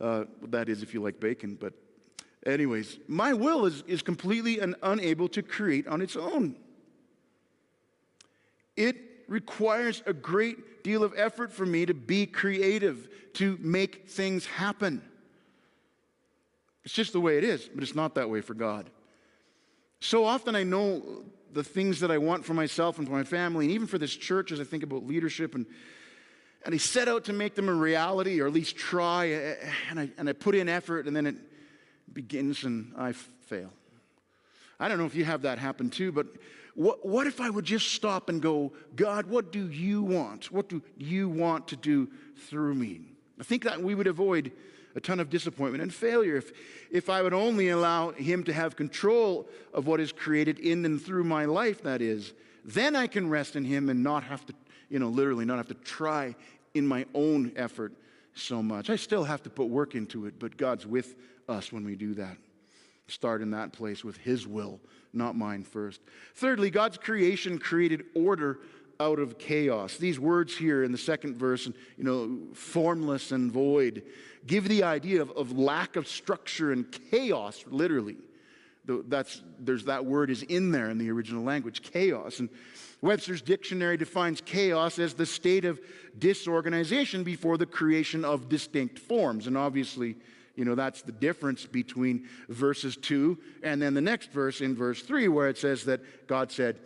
Uh, 0.00 0.24
that 0.48 0.68
is, 0.68 0.82
if 0.82 0.92
you 0.92 1.00
like 1.00 1.20
bacon. 1.20 1.56
But, 1.60 1.72
anyways, 2.44 2.98
my 3.06 3.32
will 3.32 3.66
is, 3.66 3.84
is 3.86 4.02
completely 4.02 4.58
and 4.58 4.74
unable 4.82 5.28
to 5.28 5.42
create 5.42 5.86
on 5.86 6.02
its 6.02 6.16
own. 6.16 6.56
It 8.76 8.96
requires 9.28 10.02
a 10.06 10.12
great 10.12 10.82
deal 10.82 11.02
of 11.02 11.14
effort 11.16 11.52
for 11.52 11.64
me 11.64 11.86
to 11.86 11.94
be 11.94 12.26
creative, 12.26 13.08
to 13.34 13.56
make 13.60 14.08
things 14.08 14.46
happen. 14.46 15.02
It's 16.84 16.94
just 16.94 17.12
the 17.12 17.20
way 17.20 17.38
it 17.38 17.44
is, 17.44 17.68
but 17.72 17.82
it's 17.82 17.94
not 17.94 18.14
that 18.16 18.28
way 18.28 18.40
for 18.40 18.54
God. 18.54 18.90
So 20.00 20.24
often 20.24 20.54
I 20.54 20.62
know 20.62 21.24
the 21.52 21.64
things 21.64 22.00
that 22.00 22.10
I 22.10 22.18
want 22.18 22.44
for 22.44 22.54
myself 22.54 22.98
and 22.98 23.06
for 23.06 23.14
my 23.14 23.24
family, 23.24 23.64
and 23.64 23.74
even 23.74 23.86
for 23.86 23.98
this 23.98 24.14
church 24.14 24.52
as 24.52 24.60
I 24.60 24.64
think 24.64 24.82
about 24.82 25.06
leadership. 25.06 25.54
And, 25.54 25.66
and 26.64 26.74
I 26.74 26.78
set 26.78 27.08
out 27.08 27.24
to 27.24 27.32
make 27.32 27.54
them 27.54 27.68
a 27.68 27.74
reality, 27.74 28.40
or 28.40 28.46
at 28.46 28.52
least 28.52 28.76
try, 28.76 29.30
eh, 29.30 29.54
eh, 29.60 29.70
and 29.90 30.00
I, 30.00 30.10
and 30.18 30.28
I 30.28 30.32
put 30.32 30.54
in 30.54 30.68
effort, 30.68 31.06
and 31.06 31.16
then 31.16 31.26
it 31.26 31.36
begins 32.12 32.64
and 32.64 32.92
I 32.96 33.12
fail. 33.12 33.72
I 34.78 34.88
don't 34.88 34.98
know 34.98 35.06
if 35.06 35.14
you 35.14 35.24
have 35.24 35.42
that 35.42 35.58
happen 35.58 35.88
too, 35.88 36.12
but 36.12 36.26
what, 36.74 37.06
what 37.06 37.26
if 37.26 37.40
I 37.40 37.48
would 37.48 37.64
just 37.64 37.92
stop 37.92 38.28
and 38.28 38.42
go, 38.42 38.72
God, 38.94 39.26
what 39.26 39.50
do 39.50 39.68
you 39.70 40.02
want? 40.02 40.52
What 40.52 40.68
do 40.68 40.82
you 40.98 41.30
want 41.30 41.68
to 41.68 41.76
do 41.76 42.08
through 42.48 42.74
me? 42.74 43.00
I 43.40 43.44
think 43.44 43.64
that 43.64 43.82
we 43.82 43.94
would 43.94 44.06
avoid 44.06 44.52
a 44.96 45.00
ton 45.00 45.20
of 45.20 45.28
disappointment 45.28 45.82
and 45.82 45.92
failure 45.92 46.36
if, 46.36 46.52
if 46.90 47.10
I 47.10 47.20
would 47.22 47.34
only 47.34 47.68
allow 47.68 48.10
Him 48.10 48.42
to 48.44 48.52
have 48.52 48.76
control 48.76 49.46
of 49.74 49.86
what 49.86 50.00
is 50.00 50.10
created 50.10 50.58
in 50.58 50.84
and 50.86 51.00
through 51.00 51.24
my 51.24 51.44
life, 51.44 51.82
that 51.82 52.00
is. 52.00 52.32
Then 52.64 52.96
I 52.96 53.06
can 53.06 53.28
rest 53.28 53.54
in 53.54 53.64
Him 53.64 53.90
and 53.90 54.02
not 54.02 54.24
have 54.24 54.44
to, 54.46 54.54
you 54.88 54.98
know, 54.98 55.08
literally 55.08 55.44
not 55.44 55.58
have 55.58 55.68
to 55.68 55.74
try 55.74 56.34
in 56.74 56.86
my 56.86 57.04
own 57.14 57.52
effort 57.56 57.92
so 58.34 58.62
much. 58.62 58.88
I 58.88 58.96
still 58.96 59.24
have 59.24 59.42
to 59.42 59.50
put 59.50 59.68
work 59.68 59.94
into 59.94 60.26
it, 60.26 60.38
but 60.38 60.56
God's 60.56 60.86
with 60.86 61.14
us 61.46 61.70
when 61.70 61.84
we 61.84 61.94
do 61.94 62.14
that. 62.14 62.36
Start 63.06 63.42
in 63.42 63.50
that 63.50 63.72
place 63.72 64.02
with 64.02 64.16
His 64.16 64.46
will, 64.46 64.80
not 65.12 65.36
mine 65.36 65.62
first. 65.62 66.00
Thirdly, 66.34 66.70
God's 66.70 66.96
creation 66.96 67.58
created 67.58 68.04
order 68.14 68.60
out 69.00 69.18
of 69.18 69.38
chaos. 69.38 69.96
These 69.96 70.18
words 70.18 70.56
here 70.56 70.82
in 70.82 70.92
the 70.92 70.98
second 70.98 71.36
verse, 71.36 71.66
you 71.66 72.04
know, 72.04 72.54
formless 72.54 73.32
and 73.32 73.50
void, 73.50 74.02
give 74.46 74.68
the 74.68 74.82
idea 74.82 75.22
of, 75.22 75.30
of 75.32 75.56
lack 75.58 75.96
of 75.96 76.08
structure 76.08 76.72
and 76.72 76.86
chaos, 77.10 77.64
literally. 77.68 78.16
That's, 78.86 79.42
there's 79.58 79.84
that 79.86 80.04
word 80.04 80.30
is 80.30 80.42
in 80.44 80.70
there 80.70 80.90
in 80.90 80.98
the 80.98 81.10
original 81.10 81.42
language, 81.42 81.82
chaos. 81.82 82.38
And 82.38 82.48
Webster's 83.02 83.42
dictionary 83.42 83.96
defines 83.96 84.40
chaos 84.40 84.98
as 84.98 85.14
the 85.14 85.26
state 85.26 85.64
of 85.64 85.80
disorganization 86.18 87.24
before 87.24 87.58
the 87.58 87.66
creation 87.66 88.24
of 88.24 88.48
distinct 88.48 88.98
forms. 88.98 89.46
And 89.48 89.56
obviously, 89.56 90.16
you 90.54 90.64
know, 90.64 90.74
that's 90.74 91.02
the 91.02 91.12
difference 91.12 91.66
between 91.66 92.28
verses 92.48 92.96
2 92.96 93.38
and 93.62 93.80
then 93.80 93.94
the 93.94 94.00
next 94.00 94.32
verse 94.32 94.60
in 94.60 94.74
verse 94.74 95.02
3, 95.02 95.28
where 95.28 95.48
it 95.48 95.58
says 95.58 95.84
that 95.84 96.26
God 96.26 96.50
said, 96.50 96.78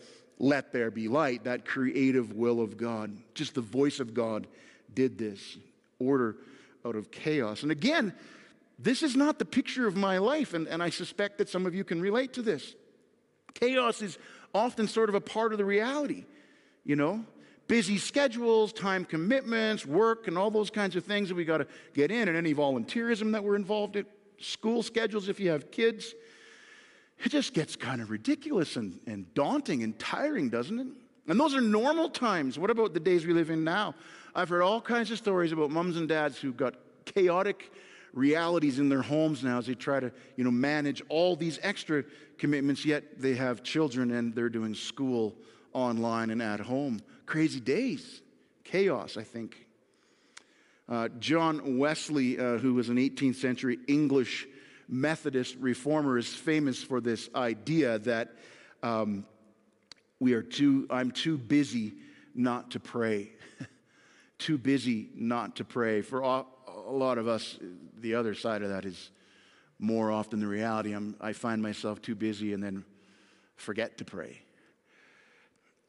Let 0.43 0.73
there 0.73 0.91
be 0.91 1.07
light, 1.07 1.45
that 1.45 1.67
creative 1.67 2.33
will 2.33 2.63
of 2.63 2.79
God. 2.79 3.15
Just 3.35 3.55
the 3.55 3.61
voice 3.61 4.01
of 4.01 4.15
God 4.15 4.47
did 4.95 5.19
this. 5.19 5.59
Order 5.99 6.37
out 6.85 6.97
of 6.97 7.11
chaos. 7.11 7.63
And 7.63 7.71
again, 7.71 8.15
this 8.79 9.03
is 9.03 9.15
not 9.15 9.39
the 9.39 9.45
picture 9.45 9.87
of 9.87 9.97
my 9.97 10.17
life, 10.17 10.55
and, 10.55 10.67
and 10.67 10.83
I 10.83 10.89
suspect 10.89 11.37
that 11.39 11.51
some 11.51 11.67
of 11.67 11.75
you 11.75 11.85
can 11.85 12.01
relate 12.01 12.33
to 12.33 12.43
this. 12.43 12.75
Chaos 13.53 14.01
is 14.01 14.17
often 14.55 14.89
sort 14.89 15.11
of 15.11 15.15
a 15.15 15.21
part 15.21 15.53
of 15.53 15.59
the 15.59 15.65
reality, 15.67 16.25
you 16.85 16.97
know? 16.97 17.23
Busy 17.69 17.99
schedules, 17.99 18.73
time 18.73 19.05
commitments, 19.05 19.85
work, 19.85 20.27
and 20.27 20.39
all 20.39 20.51
those 20.51 20.71
kinds 20.71 20.97
of 20.97 21.05
things 21.05 21.29
that 21.29 21.35
we 21.35 21.45
got 21.45 21.59
to 21.59 21.67
get 21.93 22.11
in, 22.11 22.29
and 22.29 22.37
any 22.37 22.55
volunteerism 22.55 23.33
that 23.33 23.45
we're 23.45 23.57
involved 23.57 23.97
in, 23.97 24.07
school 24.39 24.83
schedules 24.83 25.29
if 25.29 25.39
you 25.39 25.51
have 25.51 25.71
kids. 25.71 26.15
It 27.23 27.29
just 27.31 27.53
gets 27.53 27.77
kind 27.77 28.00
of 28.00 28.11
ridiculous 28.11 28.77
and, 28.77 28.99
and 29.07 29.33
daunting 29.35 29.83
and 29.83 29.99
tiring, 29.99 30.49
doesn't 30.49 30.79
it? 30.79 30.87
And 31.29 31.39
those 31.39 31.55
are 31.55 31.61
normal 31.61 32.09
times. 32.09 32.59
What 32.59 32.71
about 32.71 32.95
the 32.95 33.00
days 33.00 33.27
we 33.27 33.35
live 33.35 33.50
in 33.50 33.62
now? 33.62 33.95
I've 34.35 34.49
heard 34.49 34.62
all 34.62 34.81
kinds 34.81 35.11
of 35.11 35.19
stories 35.19 35.53
about 35.53 35.71
moms 35.71 35.97
and 35.97 36.09
dads 36.09 36.39
who've 36.39 36.57
got 36.57 36.75
chaotic 37.05 37.71
realities 38.12 38.79
in 38.79 38.89
their 38.89 39.03
homes 39.03 39.45
now 39.45 39.59
as 39.59 39.67
they 39.67 39.75
try 39.75 40.00
to, 40.00 40.11
you 40.37 40.45
know, 40.45 40.50
manage 40.50 41.03
all 41.09 41.37
these 41.37 41.59
extra 41.62 42.05
commitments, 42.39 42.85
yet 42.85 43.21
they 43.21 43.35
have 43.35 43.62
children 43.62 44.11
and 44.12 44.35
they're 44.35 44.49
doing 44.49 44.75
school 44.75 45.37
online 45.73 46.31
and 46.31 46.43
at 46.43 46.61
home. 46.61 47.00
Crazy 47.27 47.61
days. 47.61 48.23
Chaos, 48.65 49.17
I 49.17 49.23
think. 49.23 49.67
Uh, 50.89 51.09
John 51.21 51.79
Wesley, 51.79 52.39
uh, 52.39 52.59
who 52.59 52.75
was 52.75 52.89
an 52.89 52.97
18th 52.97 53.37
century 53.37 53.79
English 53.87 54.49
Methodist 54.91 55.57
reformer, 55.61 56.19
is 56.19 56.35
famous 56.35 56.83
for 56.83 57.01
this 57.01 57.31
idea 57.35 58.01
that 58.01 58.35
um, 58.83 59.25
we 60.19 60.35
are 60.35 60.43
too, 60.43 60.87
I'm 60.91 61.13
too 61.13 61.39
busy 61.39 61.95
not 62.35 62.73
to 62.73 62.81
pray. 62.81 63.31
too 64.39 64.59
busy 64.59 65.11
not 65.15 65.57
to 65.57 65.65
pray. 65.65 66.03
For 66.03 66.21
a 66.21 66.45
lot 66.91 67.19
of 67.19 67.29
us, 67.29 67.59
the 68.01 68.17
other 68.17 68.35
side 68.35 68.63
of 68.63 68.71
that 68.71 68.85
is 68.85 69.11
more 69.79 70.11
often 70.11 70.41
the 70.41 70.47
reality. 70.47 70.93
I'm, 70.93 71.15
I 71.21 71.35
find 71.35 71.63
myself 71.63 72.03
too 72.03 72.17
busy 72.17 72.53
and 72.53 72.63
then 72.63 72.85
forget 73.57 73.97
to 73.99 74.05
pray. 74.05 74.43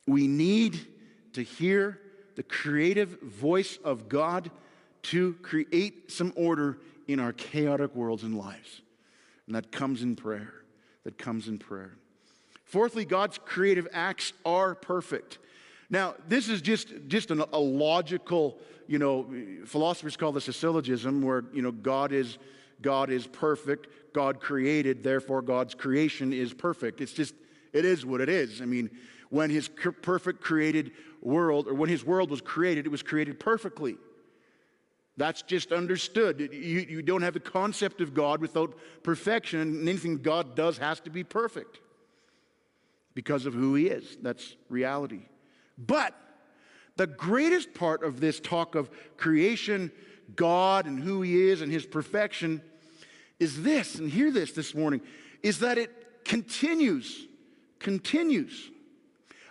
We 0.06 0.28
need 0.28 0.80
to 1.34 1.42
hear 1.42 2.00
the 2.36 2.44
creative 2.44 3.20
voice 3.22 3.80
of 3.84 4.10
God 4.10 4.52
to 5.04 5.34
create 5.42 6.12
some 6.12 6.34
order 6.36 6.78
in 7.08 7.20
our 7.20 7.34
chaotic 7.34 7.96
worlds 7.96 8.24
and 8.24 8.38
lives. 8.38 8.82
And 9.52 9.56
that 9.58 9.70
comes 9.70 10.02
in 10.02 10.16
prayer. 10.16 10.54
That 11.04 11.18
comes 11.18 11.50
in 11.50 11.58
prayer. 11.58 11.92
Fourthly, 12.64 13.04
God's 13.04 13.38
creative 13.38 13.86
acts 13.92 14.32
are 14.46 14.76
perfect. 14.76 15.40
Now, 15.90 16.16
this 16.26 16.48
is 16.48 16.62
just, 16.62 16.88
just 17.10 17.32
an, 17.32 17.44
a 17.52 17.60
logical, 17.60 18.60
you 18.88 18.98
know, 18.98 19.30
philosophers 19.66 20.16
call 20.16 20.32
this 20.32 20.48
a 20.48 20.54
syllogism 20.54 21.22
where, 21.22 21.44
you 21.52 21.62
know, 21.62 21.74
God 21.74 22.14
is, 22.14 22.38
God 22.82 23.10
is 23.10 23.28
perfect, 23.28 23.88
God 24.14 24.40
created, 24.40 25.04
therefore 25.04 25.42
God's 25.42 25.76
creation 25.76 26.32
is 26.32 26.54
perfect. 26.54 27.02
It's 27.02 27.12
just, 27.12 27.36
it 27.74 27.84
is 27.84 28.06
what 28.06 28.22
it 28.22 28.30
is. 28.30 28.62
I 28.62 28.66
mean, 28.66 28.90
when 29.32 29.50
his 29.50 29.68
perfect 29.68 30.40
created 30.40 30.94
world, 31.22 31.68
or 31.68 31.74
when 31.74 31.90
his 31.90 32.06
world 32.06 32.30
was 32.30 32.40
created, 32.40 32.86
it 32.86 32.90
was 32.90 33.04
created 33.04 33.38
perfectly. 33.38 33.98
That's 35.22 35.44
just 35.44 35.72
understood. 35.72 36.40
You, 36.40 36.48
you 36.50 37.04
don't 37.04 37.22
have 37.22 37.36
the 37.36 37.40
concept 37.40 38.02
of 38.02 38.16
God 38.16 38.42
without 38.42 38.74
perfection, 39.04 39.60
and 39.60 39.88
anything 39.88 40.18
God 40.18 40.56
does 40.56 40.80
has 40.80 41.00
to 41.02 41.12
be 41.12 41.24
perfect 41.24 41.80
because 43.14 43.46
of 43.46 43.54
who 43.54 43.76
he 43.76 43.86
is. 43.86 44.18
That's 44.24 44.56
reality. 44.68 45.20
But 45.78 46.16
the 46.96 47.06
greatest 47.06 47.76
part 47.76 48.02
of 48.04 48.20
this 48.20 48.40
talk 48.40 48.74
of 48.74 48.90
creation, 49.16 49.92
God, 50.36 50.88
and 50.88 51.00
who 51.00 51.22
He 51.22 51.50
is 51.50 51.62
and 51.62 51.72
His 51.72 51.86
perfection 51.86 52.60
is 53.40 53.62
this, 53.62 53.94
and 53.94 54.10
hear 54.10 54.32
this 54.32 54.54
this 54.54 54.74
morning, 54.74 55.02
is 55.44 55.60
that 55.60 55.78
it 55.78 56.26
continues, 56.26 57.28
continues. 57.78 58.72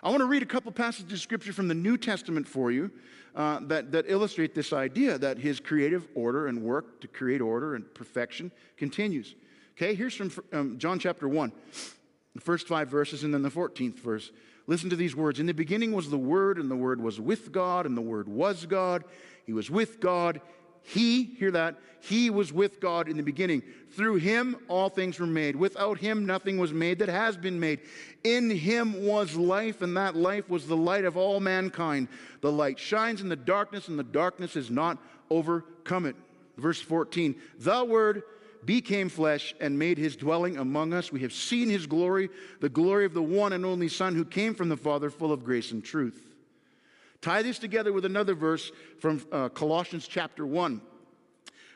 I 0.03 0.09
want 0.09 0.19
to 0.19 0.27
read 0.27 0.43
a 0.43 0.47
couple 0.47 0.73
passages 0.73 1.13
of 1.13 1.21
scripture 1.21 1.53
from 1.53 1.69
the 1.69 1.75
New 1.75 1.97
Testament 1.97 2.49
for 2.49 2.73
you 2.73 2.91
uh, 3.35 3.61
that, 3.63 3.93
that 3.93 4.05
illustrate 4.09 4.55
this 4.55 4.73
idea 4.73 5.19
that 5.19 5.39
His 5.39 5.61
creative 5.61 6.07
order 6.15 6.47
and 6.47 6.63
work 6.63 7.01
to 7.01 7.09
create 7.09 7.41
order 7.41 7.75
and 7.75 7.93
perfection 7.95 8.51
continues. 8.77 9.35
Okay, 9.77 9.95
here's 9.95 10.15
from 10.15 10.31
um, 10.53 10.79
John 10.79 10.99
chapter 10.99 11.29
1, 11.29 11.53
the 12.35 12.41
first 12.41 12.69
five 12.69 12.89
verses, 12.89 13.25
and 13.25 13.33
then 13.33 13.43
the 13.43 13.51
14th 13.51 13.99
verse. 13.99 14.31
Listen 14.67 14.91
to 14.91 14.97
these 14.97 15.17
words. 15.17 15.41
In 15.41 15.47
the 15.47 15.55
beginning 15.55 15.93
was 15.93 16.11
the 16.11 16.19
Word, 16.19 16.59
and 16.59 16.71
the 16.71 16.77
Word 16.77 17.01
was 17.01 17.21
with 17.21 17.51
God, 17.51 17.87
and 17.87 17.97
the 17.97 18.03
Word 18.03 18.29
was 18.29 18.67
God. 18.67 19.05
He 19.47 19.53
was 19.53 19.71
with 19.71 20.01
God. 20.01 20.41
He, 20.83 21.25
hear 21.25 21.51
that, 21.53 21.77
he 22.01 22.31
was 22.31 22.53
with 22.53 22.81
God 22.81 23.09
in 23.09 23.17
the 23.17 23.23
beginning. 23.23 23.63
Through 23.91 24.17
him, 24.17 24.57
all 24.69 24.89
things 24.89 25.19
were 25.19 25.27
made. 25.27 25.57
Without 25.57 25.99
him, 25.99 26.25
nothing 26.25 26.59
was 26.59 26.73
made 26.73 26.99
that 27.01 27.09
has 27.09 27.37
been 27.37 27.61
made. 27.61 27.81
In 28.25 28.51
him 28.51 29.05
was 29.05 29.37
life, 29.37 29.83
and 29.83 29.97
that 29.97 30.17
life 30.17 30.49
was 30.49 30.67
the 30.67 30.77
light 30.77 31.05
of 31.05 31.17
all 31.17 31.41
mankind. 31.41 32.09
The 32.41 32.53
light 32.53 32.79
shines 32.79 33.21
in 33.21 33.29
the 33.29 33.37
darkness, 33.37 33.89
and 33.89 33.99
the 33.99 34.05
darkness 34.05 34.55
has 34.55 34.71
not 34.71 34.99
overcome 35.31 36.07
it. 36.07 36.17
Verse 36.57 36.81
14 36.81 37.35
The 37.59 37.85
Word 37.85 38.23
became 38.65 39.09
flesh 39.09 39.55
and 39.61 39.79
made 39.79 39.99
his 39.99 40.17
dwelling 40.17 40.59
among 40.59 40.93
us. 40.93 41.13
We 41.13 41.21
have 41.21 41.33
seen 41.33 41.69
his 41.69 41.87
glory, 41.87 42.31
the 42.61 42.69
glory 42.69 43.05
of 43.05 43.15
the 43.15 43.23
one 43.23 43.53
and 43.53 43.65
only 43.65 43.89
Son 43.89 44.15
who 44.15 44.25
came 44.25 44.55
from 44.55 44.69
the 44.69 44.77
Father, 44.77 45.11
full 45.11 45.33
of 45.33 45.45
grace 45.45 45.73
and 45.73 45.85
truth. 45.85 46.30
Tie 47.21 47.43
this 47.43 47.59
together 47.59 47.93
with 47.93 48.05
another 48.05 48.35
verse 48.35 48.73
from 48.99 49.25
uh, 49.31 49.49
Colossians 49.51 50.09
chapter 50.09 50.47
1. 50.47 50.81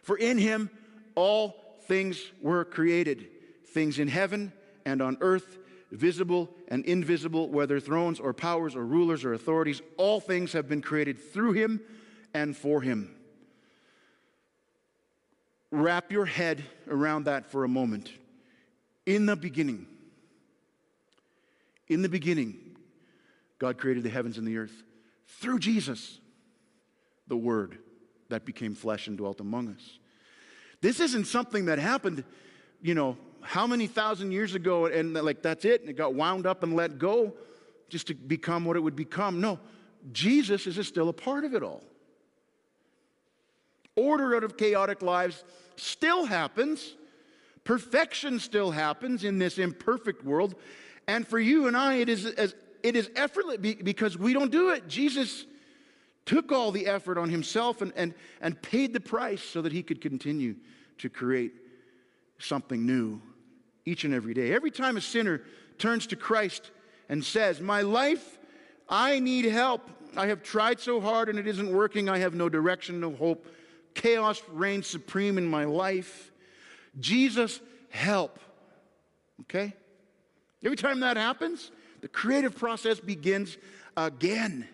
For 0.02 0.16
in 0.16 0.38
him 0.38 0.70
all 1.14 1.56
things 1.82 2.22
were 2.40 2.64
created, 2.64 3.28
things 3.66 3.98
in 3.98 4.08
heaven 4.08 4.52
and 4.84 5.02
on 5.02 5.18
earth, 5.20 5.58
visible 5.90 6.50
and 6.68 6.84
invisible, 6.84 7.48
whether 7.48 7.78
thrones 7.80 8.20
or 8.20 8.32
powers 8.32 8.74
or 8.74 8.84
rulers 8.84 9.24
or 9.24 9.34
authorities, 9.34 9.82
all 9.96 10.20
things 10.20 10.52
have 10.52 10.68
been 10.68 10.82
created 10.82 11.18
through 11.20 11.52
him 11.52 11.80
and 12.32 12.56
for 12.56 12.80
him 12.80 13.14
wrap 15.74 16.12
your 16.12 16.24
head 16.24 16.64
around 16.88 17.24
that 17.24 17.46
for 17.50 17.64
a 17.64 17.68
moment. 17.68 18.12
In 19.06 19.26
the 19.26 19.36
beginning, 19.36 19.86
in 21.88 22.00
the 22.00 22.08
beginning, 22.08 22.56
God 23.58 23.76
created 23.76 24.04
the 24.04 24.10
heavens 24.10 24.38
and 24.38 24.46
the 24.46 24.56
earth 24.56 24.83
through 25.26 25.58
Jesus, 25.58 26.18
the 27.26 27.36
Word 27.36 27.78
that 28.28 28.44
became 28.44 28.74
flesh 28.74 29.06
and 29.06 29.16
dwelt 29.16 29.40
among 29.40 29.68
us. 29.68 29.98
This 30.80 31.00
isn't 31.00 31.26
something 31.26 31.66
that 31.66 31.78
happened, 31.78 32.24
you 32.82 32.94
know, 32.94 33.16
how 33.40 33.66
many 33.66 33.86
thousand 33.86 34.32
years 34.32 34.54
ago 34.54 34.86
and 34.86 35.14
like 35.14 35.42
that's 35.42 35.64
it 35.64 35.82
and 35.82 35.90
it 35.90 35.94
got 35.94 36.14
wound 36.14 36.46
up 36.46 36.62
and 36.62 36.74
let 36.74 36.98
go 36.98 37.32
just 37.88 38.06
to 38.06 38.14
become 38.14 38.64
what 38.64 38.76
it 38.76 38.80
would 38.80 38.96
become. 38.96 39.40
No, 39.40 39.58
Jesus 40.12 40.66
is 40.66 40.86
still 40.86 41.08
a 41.08 41.12
part 41.12 41.44
of 41.44 41.54
it 41.54 41.62
all. 41.62 41.82
Order 43.96 44.34
out 44.34 44.44
of 44.44 44.56
chaotic 44.56 45.02
lives 45.02 45.44
still 45.76 46.24
happens. 46.24 46.94
Perfection 47.62 48.38
still 48.40 48.70
happens 48.70 49.24
in 49.24 49.38
this 49.38 49.58
imperfect 49.58 50.24
world. 50.24 50.54
And 51.06 51.26
for 51.26 51.38
you 51.38 51.66
and 51.66 51.76
I, 51.76 51.94
it 51.96 52.08
is, 52.08 52.26
as, 52.26 52.54
it 52.84 52.96
is 52.96 53.10
effortless 53.16 53.56
because 53.56 54.18
we 54.18 54.34
don't 54.34 54.52
do 54.52 54.68
it. 54.68 54.86
Jesus 54.86 55.46
took 56.26 56.52
all 56.52 56.70
the 56.70 56.86
effort 56.86 57.16
on 57.16 57.30
himself 57.30 57.80
and, 57.80 57.94
and, 57.96 58.14
and 58.42 58.60
paid 58.60 58.92
the 58.92 59.00
price 59.00 59.42
so 59.42 59.62
that 59.62 59.72
he 59.72 59.82
could 59.82 60.02
continue 60.02 60.54
to 60.98 61.08
create 61.08 61.54
something 62.38 62.84
new 62.84 63.22
each 63.86 64.04
and 64.04 64.12
every 64.12 64.34
day. 64.34 64.52
Every 64.52 64.70
time 64.70 64.98
a 64.98 65.00
sinner 65.00 65.40
turns 65.78 66.06
to 66.08 66.16
Christ 66.16 66.72
and 67.08 67.24
says, 67.24 67.58
My 67.58 67.80
life, 67.80 68.38
I 68.86 69.18
need 69.18 69.46
help. 69.46 69.90
I 70.14 70.26
have 70.26 70.42
tried 70.42 70.78
so 70.78 71.00
hard 71.00 71.30
and 71.30 71.38
it 71.38 71.46
isn't 71.46 71.72
working. 71.72 72.10
I 72.10 72.18
have 72.18 72.34
no 72.34 72.50
direction, 72.50 73.00
no 73.00 73.12
hope. 73.12 73.46
Chaos 73.94 74.42
reigns 74.50 74.86
supreme 74.86 75.38
in 75.38 75.46
my 75.46 75.64
life. 75.64 76.32
Jesus, 77.00 77.60
help. 77.88 78.38
Okay? 79.42 79.72
Every 80.62 80.76
time 80.76 81.00
that 81.00 81.16
happens, 81.16 81.70
the 82.04 82.08
creative 82.08 82.54
process 82.54 83.00
begins 83.00 83.56
again 83.96 84.68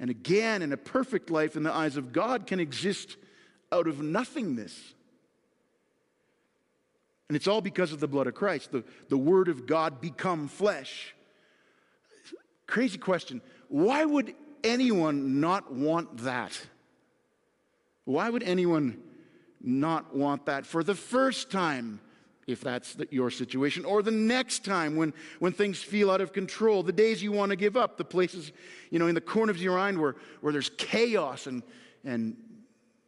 and 0.00 0.08
again, 0.08 0.62
and 0.62 0.72
a 0.72 0.78
perfect 0.78 1.28
life 1.28 1.56
in 1.56 1.62
the 1.62 1.70
eyes 1.70 1.98
of 1.98 2.10
God 2.10 2.46
can 2.46 2.58
exist 2.58 3.18
out 3.70 3.86
of 3.86 4.00
nothingness. 4.00 4.94
And 7.28 7.36
it's 7.36 7.46
all 7.46 7.60
because 7.60 7.92
of 7.92 8.00
the 8.00 8.08
blood 8.08 8.28
of 8.28 8.34
Christ, 8.34 8.72
the, 8.72 8.82
the 9.10 9.18
Word 9.18 9.48
of 9.48 9.66
God 9.66 10.00
become 10.00 10.48
flesh. 10.48 11.14
Crazy 12.66 12.96
question. 12.96 13.42
Why 13.68 14.06
would 14.06 14.34
anyone 14.64 15.42
not 15.42 15.70
want 15.70 16.16
that? 16.20 16.58
Why 18.06 18.30
would 18.30 18.42
anyone 18.42 19.02
not 19.60 20.16
want 20.16 20.46
that 20.46 20.64
for 20.64 20.82
the 20.82 20.94
first 20.94 21.50
time, 21.50 22.00
if 22.46 22.60
that's 22.60 22.94
the, 22.94 23.08
your 23.10 23.30
situation, 23.30 23.84
or 23.84 24.02
the 24.02 24.10
next 24.10 24.64
time 24.64 24.96
when, 24.96 25.14
when 25.38 25.52
things 25.52 25.82
feel 25.82 26.10
out 26.10 26.20
of 26.20 26.32
control, 26.32 26.82
the 26.82 26.92
days 26.92 27.22
you 27.22 27.32
want 27.32 27.50
to 27.50 27.56
give 27.56 27.76
up, 27.76 27.96
the 27.96 28.04
places, 28.04 28.52
you 28.90 28.98
know, 28.98 29.06
in 29.06 29.14
the 29.14 29.20
corner 29.20 29.50
of 29.50 29.58
your 29.58 29.76
mind 29.76 29.98
where, 29.98 30.16
where 30.40 30.52
there's 30.52 30.70
chaos 30.76 31.46
and, 31.46 31.62
and 32.04 32.36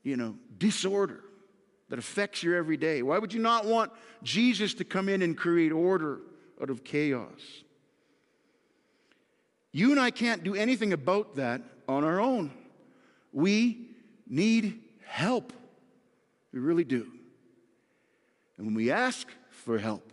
you 0.03 0.16
know, 0.16 0.37
disorder 0.59 1.25
that 1.88 1.99
affects 1.99 2.42
your 2.42 2.57
everyday? 2.57 3.03
Why 3.03 3.18
would 3.18 3.33
you 3.33 3.40
not 3.40 3.64
want 3.64 3.92
Jesus 4.22 4.75
to 4.75 4.85
come 4.85 5.09
in 5.09 5.22
and 5.22 5.37
create 5.37 5.72
order 5.72 6.20
out 6.61 6.70
of 6.70 6.85
chaos? 6.85 7.40
You 9.72 9.90
and 9.90 10.01
I 10.01 10.11
can't 10.11 10.42
do 10.42 10.55
anything 10.55 10.92
about 10.92 11.37
that 11.37 11.61
on 11.88 12.03
our 12.03 12.20
own. 12.20 12.51
We 13.33 13.88
need 14.27 14.81
help. 15.05 15.53
We 16.53 16.61
really 16.61 16.85
do. 16.85 17.12
And 18.57 18.66
when 18.66 18.75
we 18.75 18.90
ask 18.90 19.29
for 19.51 19.79
help, 19.79 20.12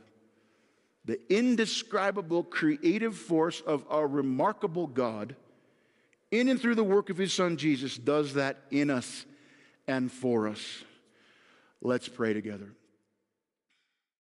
the 1.05 1.19
indescribable 1.33 2.43
creative 2.43 3.17
force 3.17 3.61
of 3.61 3.85
our 3.89 4.07
remarkable 4.07 4.87
God, 4.87 5.35
in 6.31 6.49
and 6.49 6.59
through 6.59 6.75
the 6.75 6.83
work 6.83 7.09
of 7.09 7.17
his 7.17 7.33
son 7.33 7.57
Jesus, 7.57 7.97
does 7.97 8.33
that 8.35 8.57
in 8.71 8.89
us 8.89 9.25
and 9.87 10.11
for 10.11 10.47
us. 10.47 10.83
Let's 11.81 12.07
pray 12.07 12.33
together. 12.33 12.73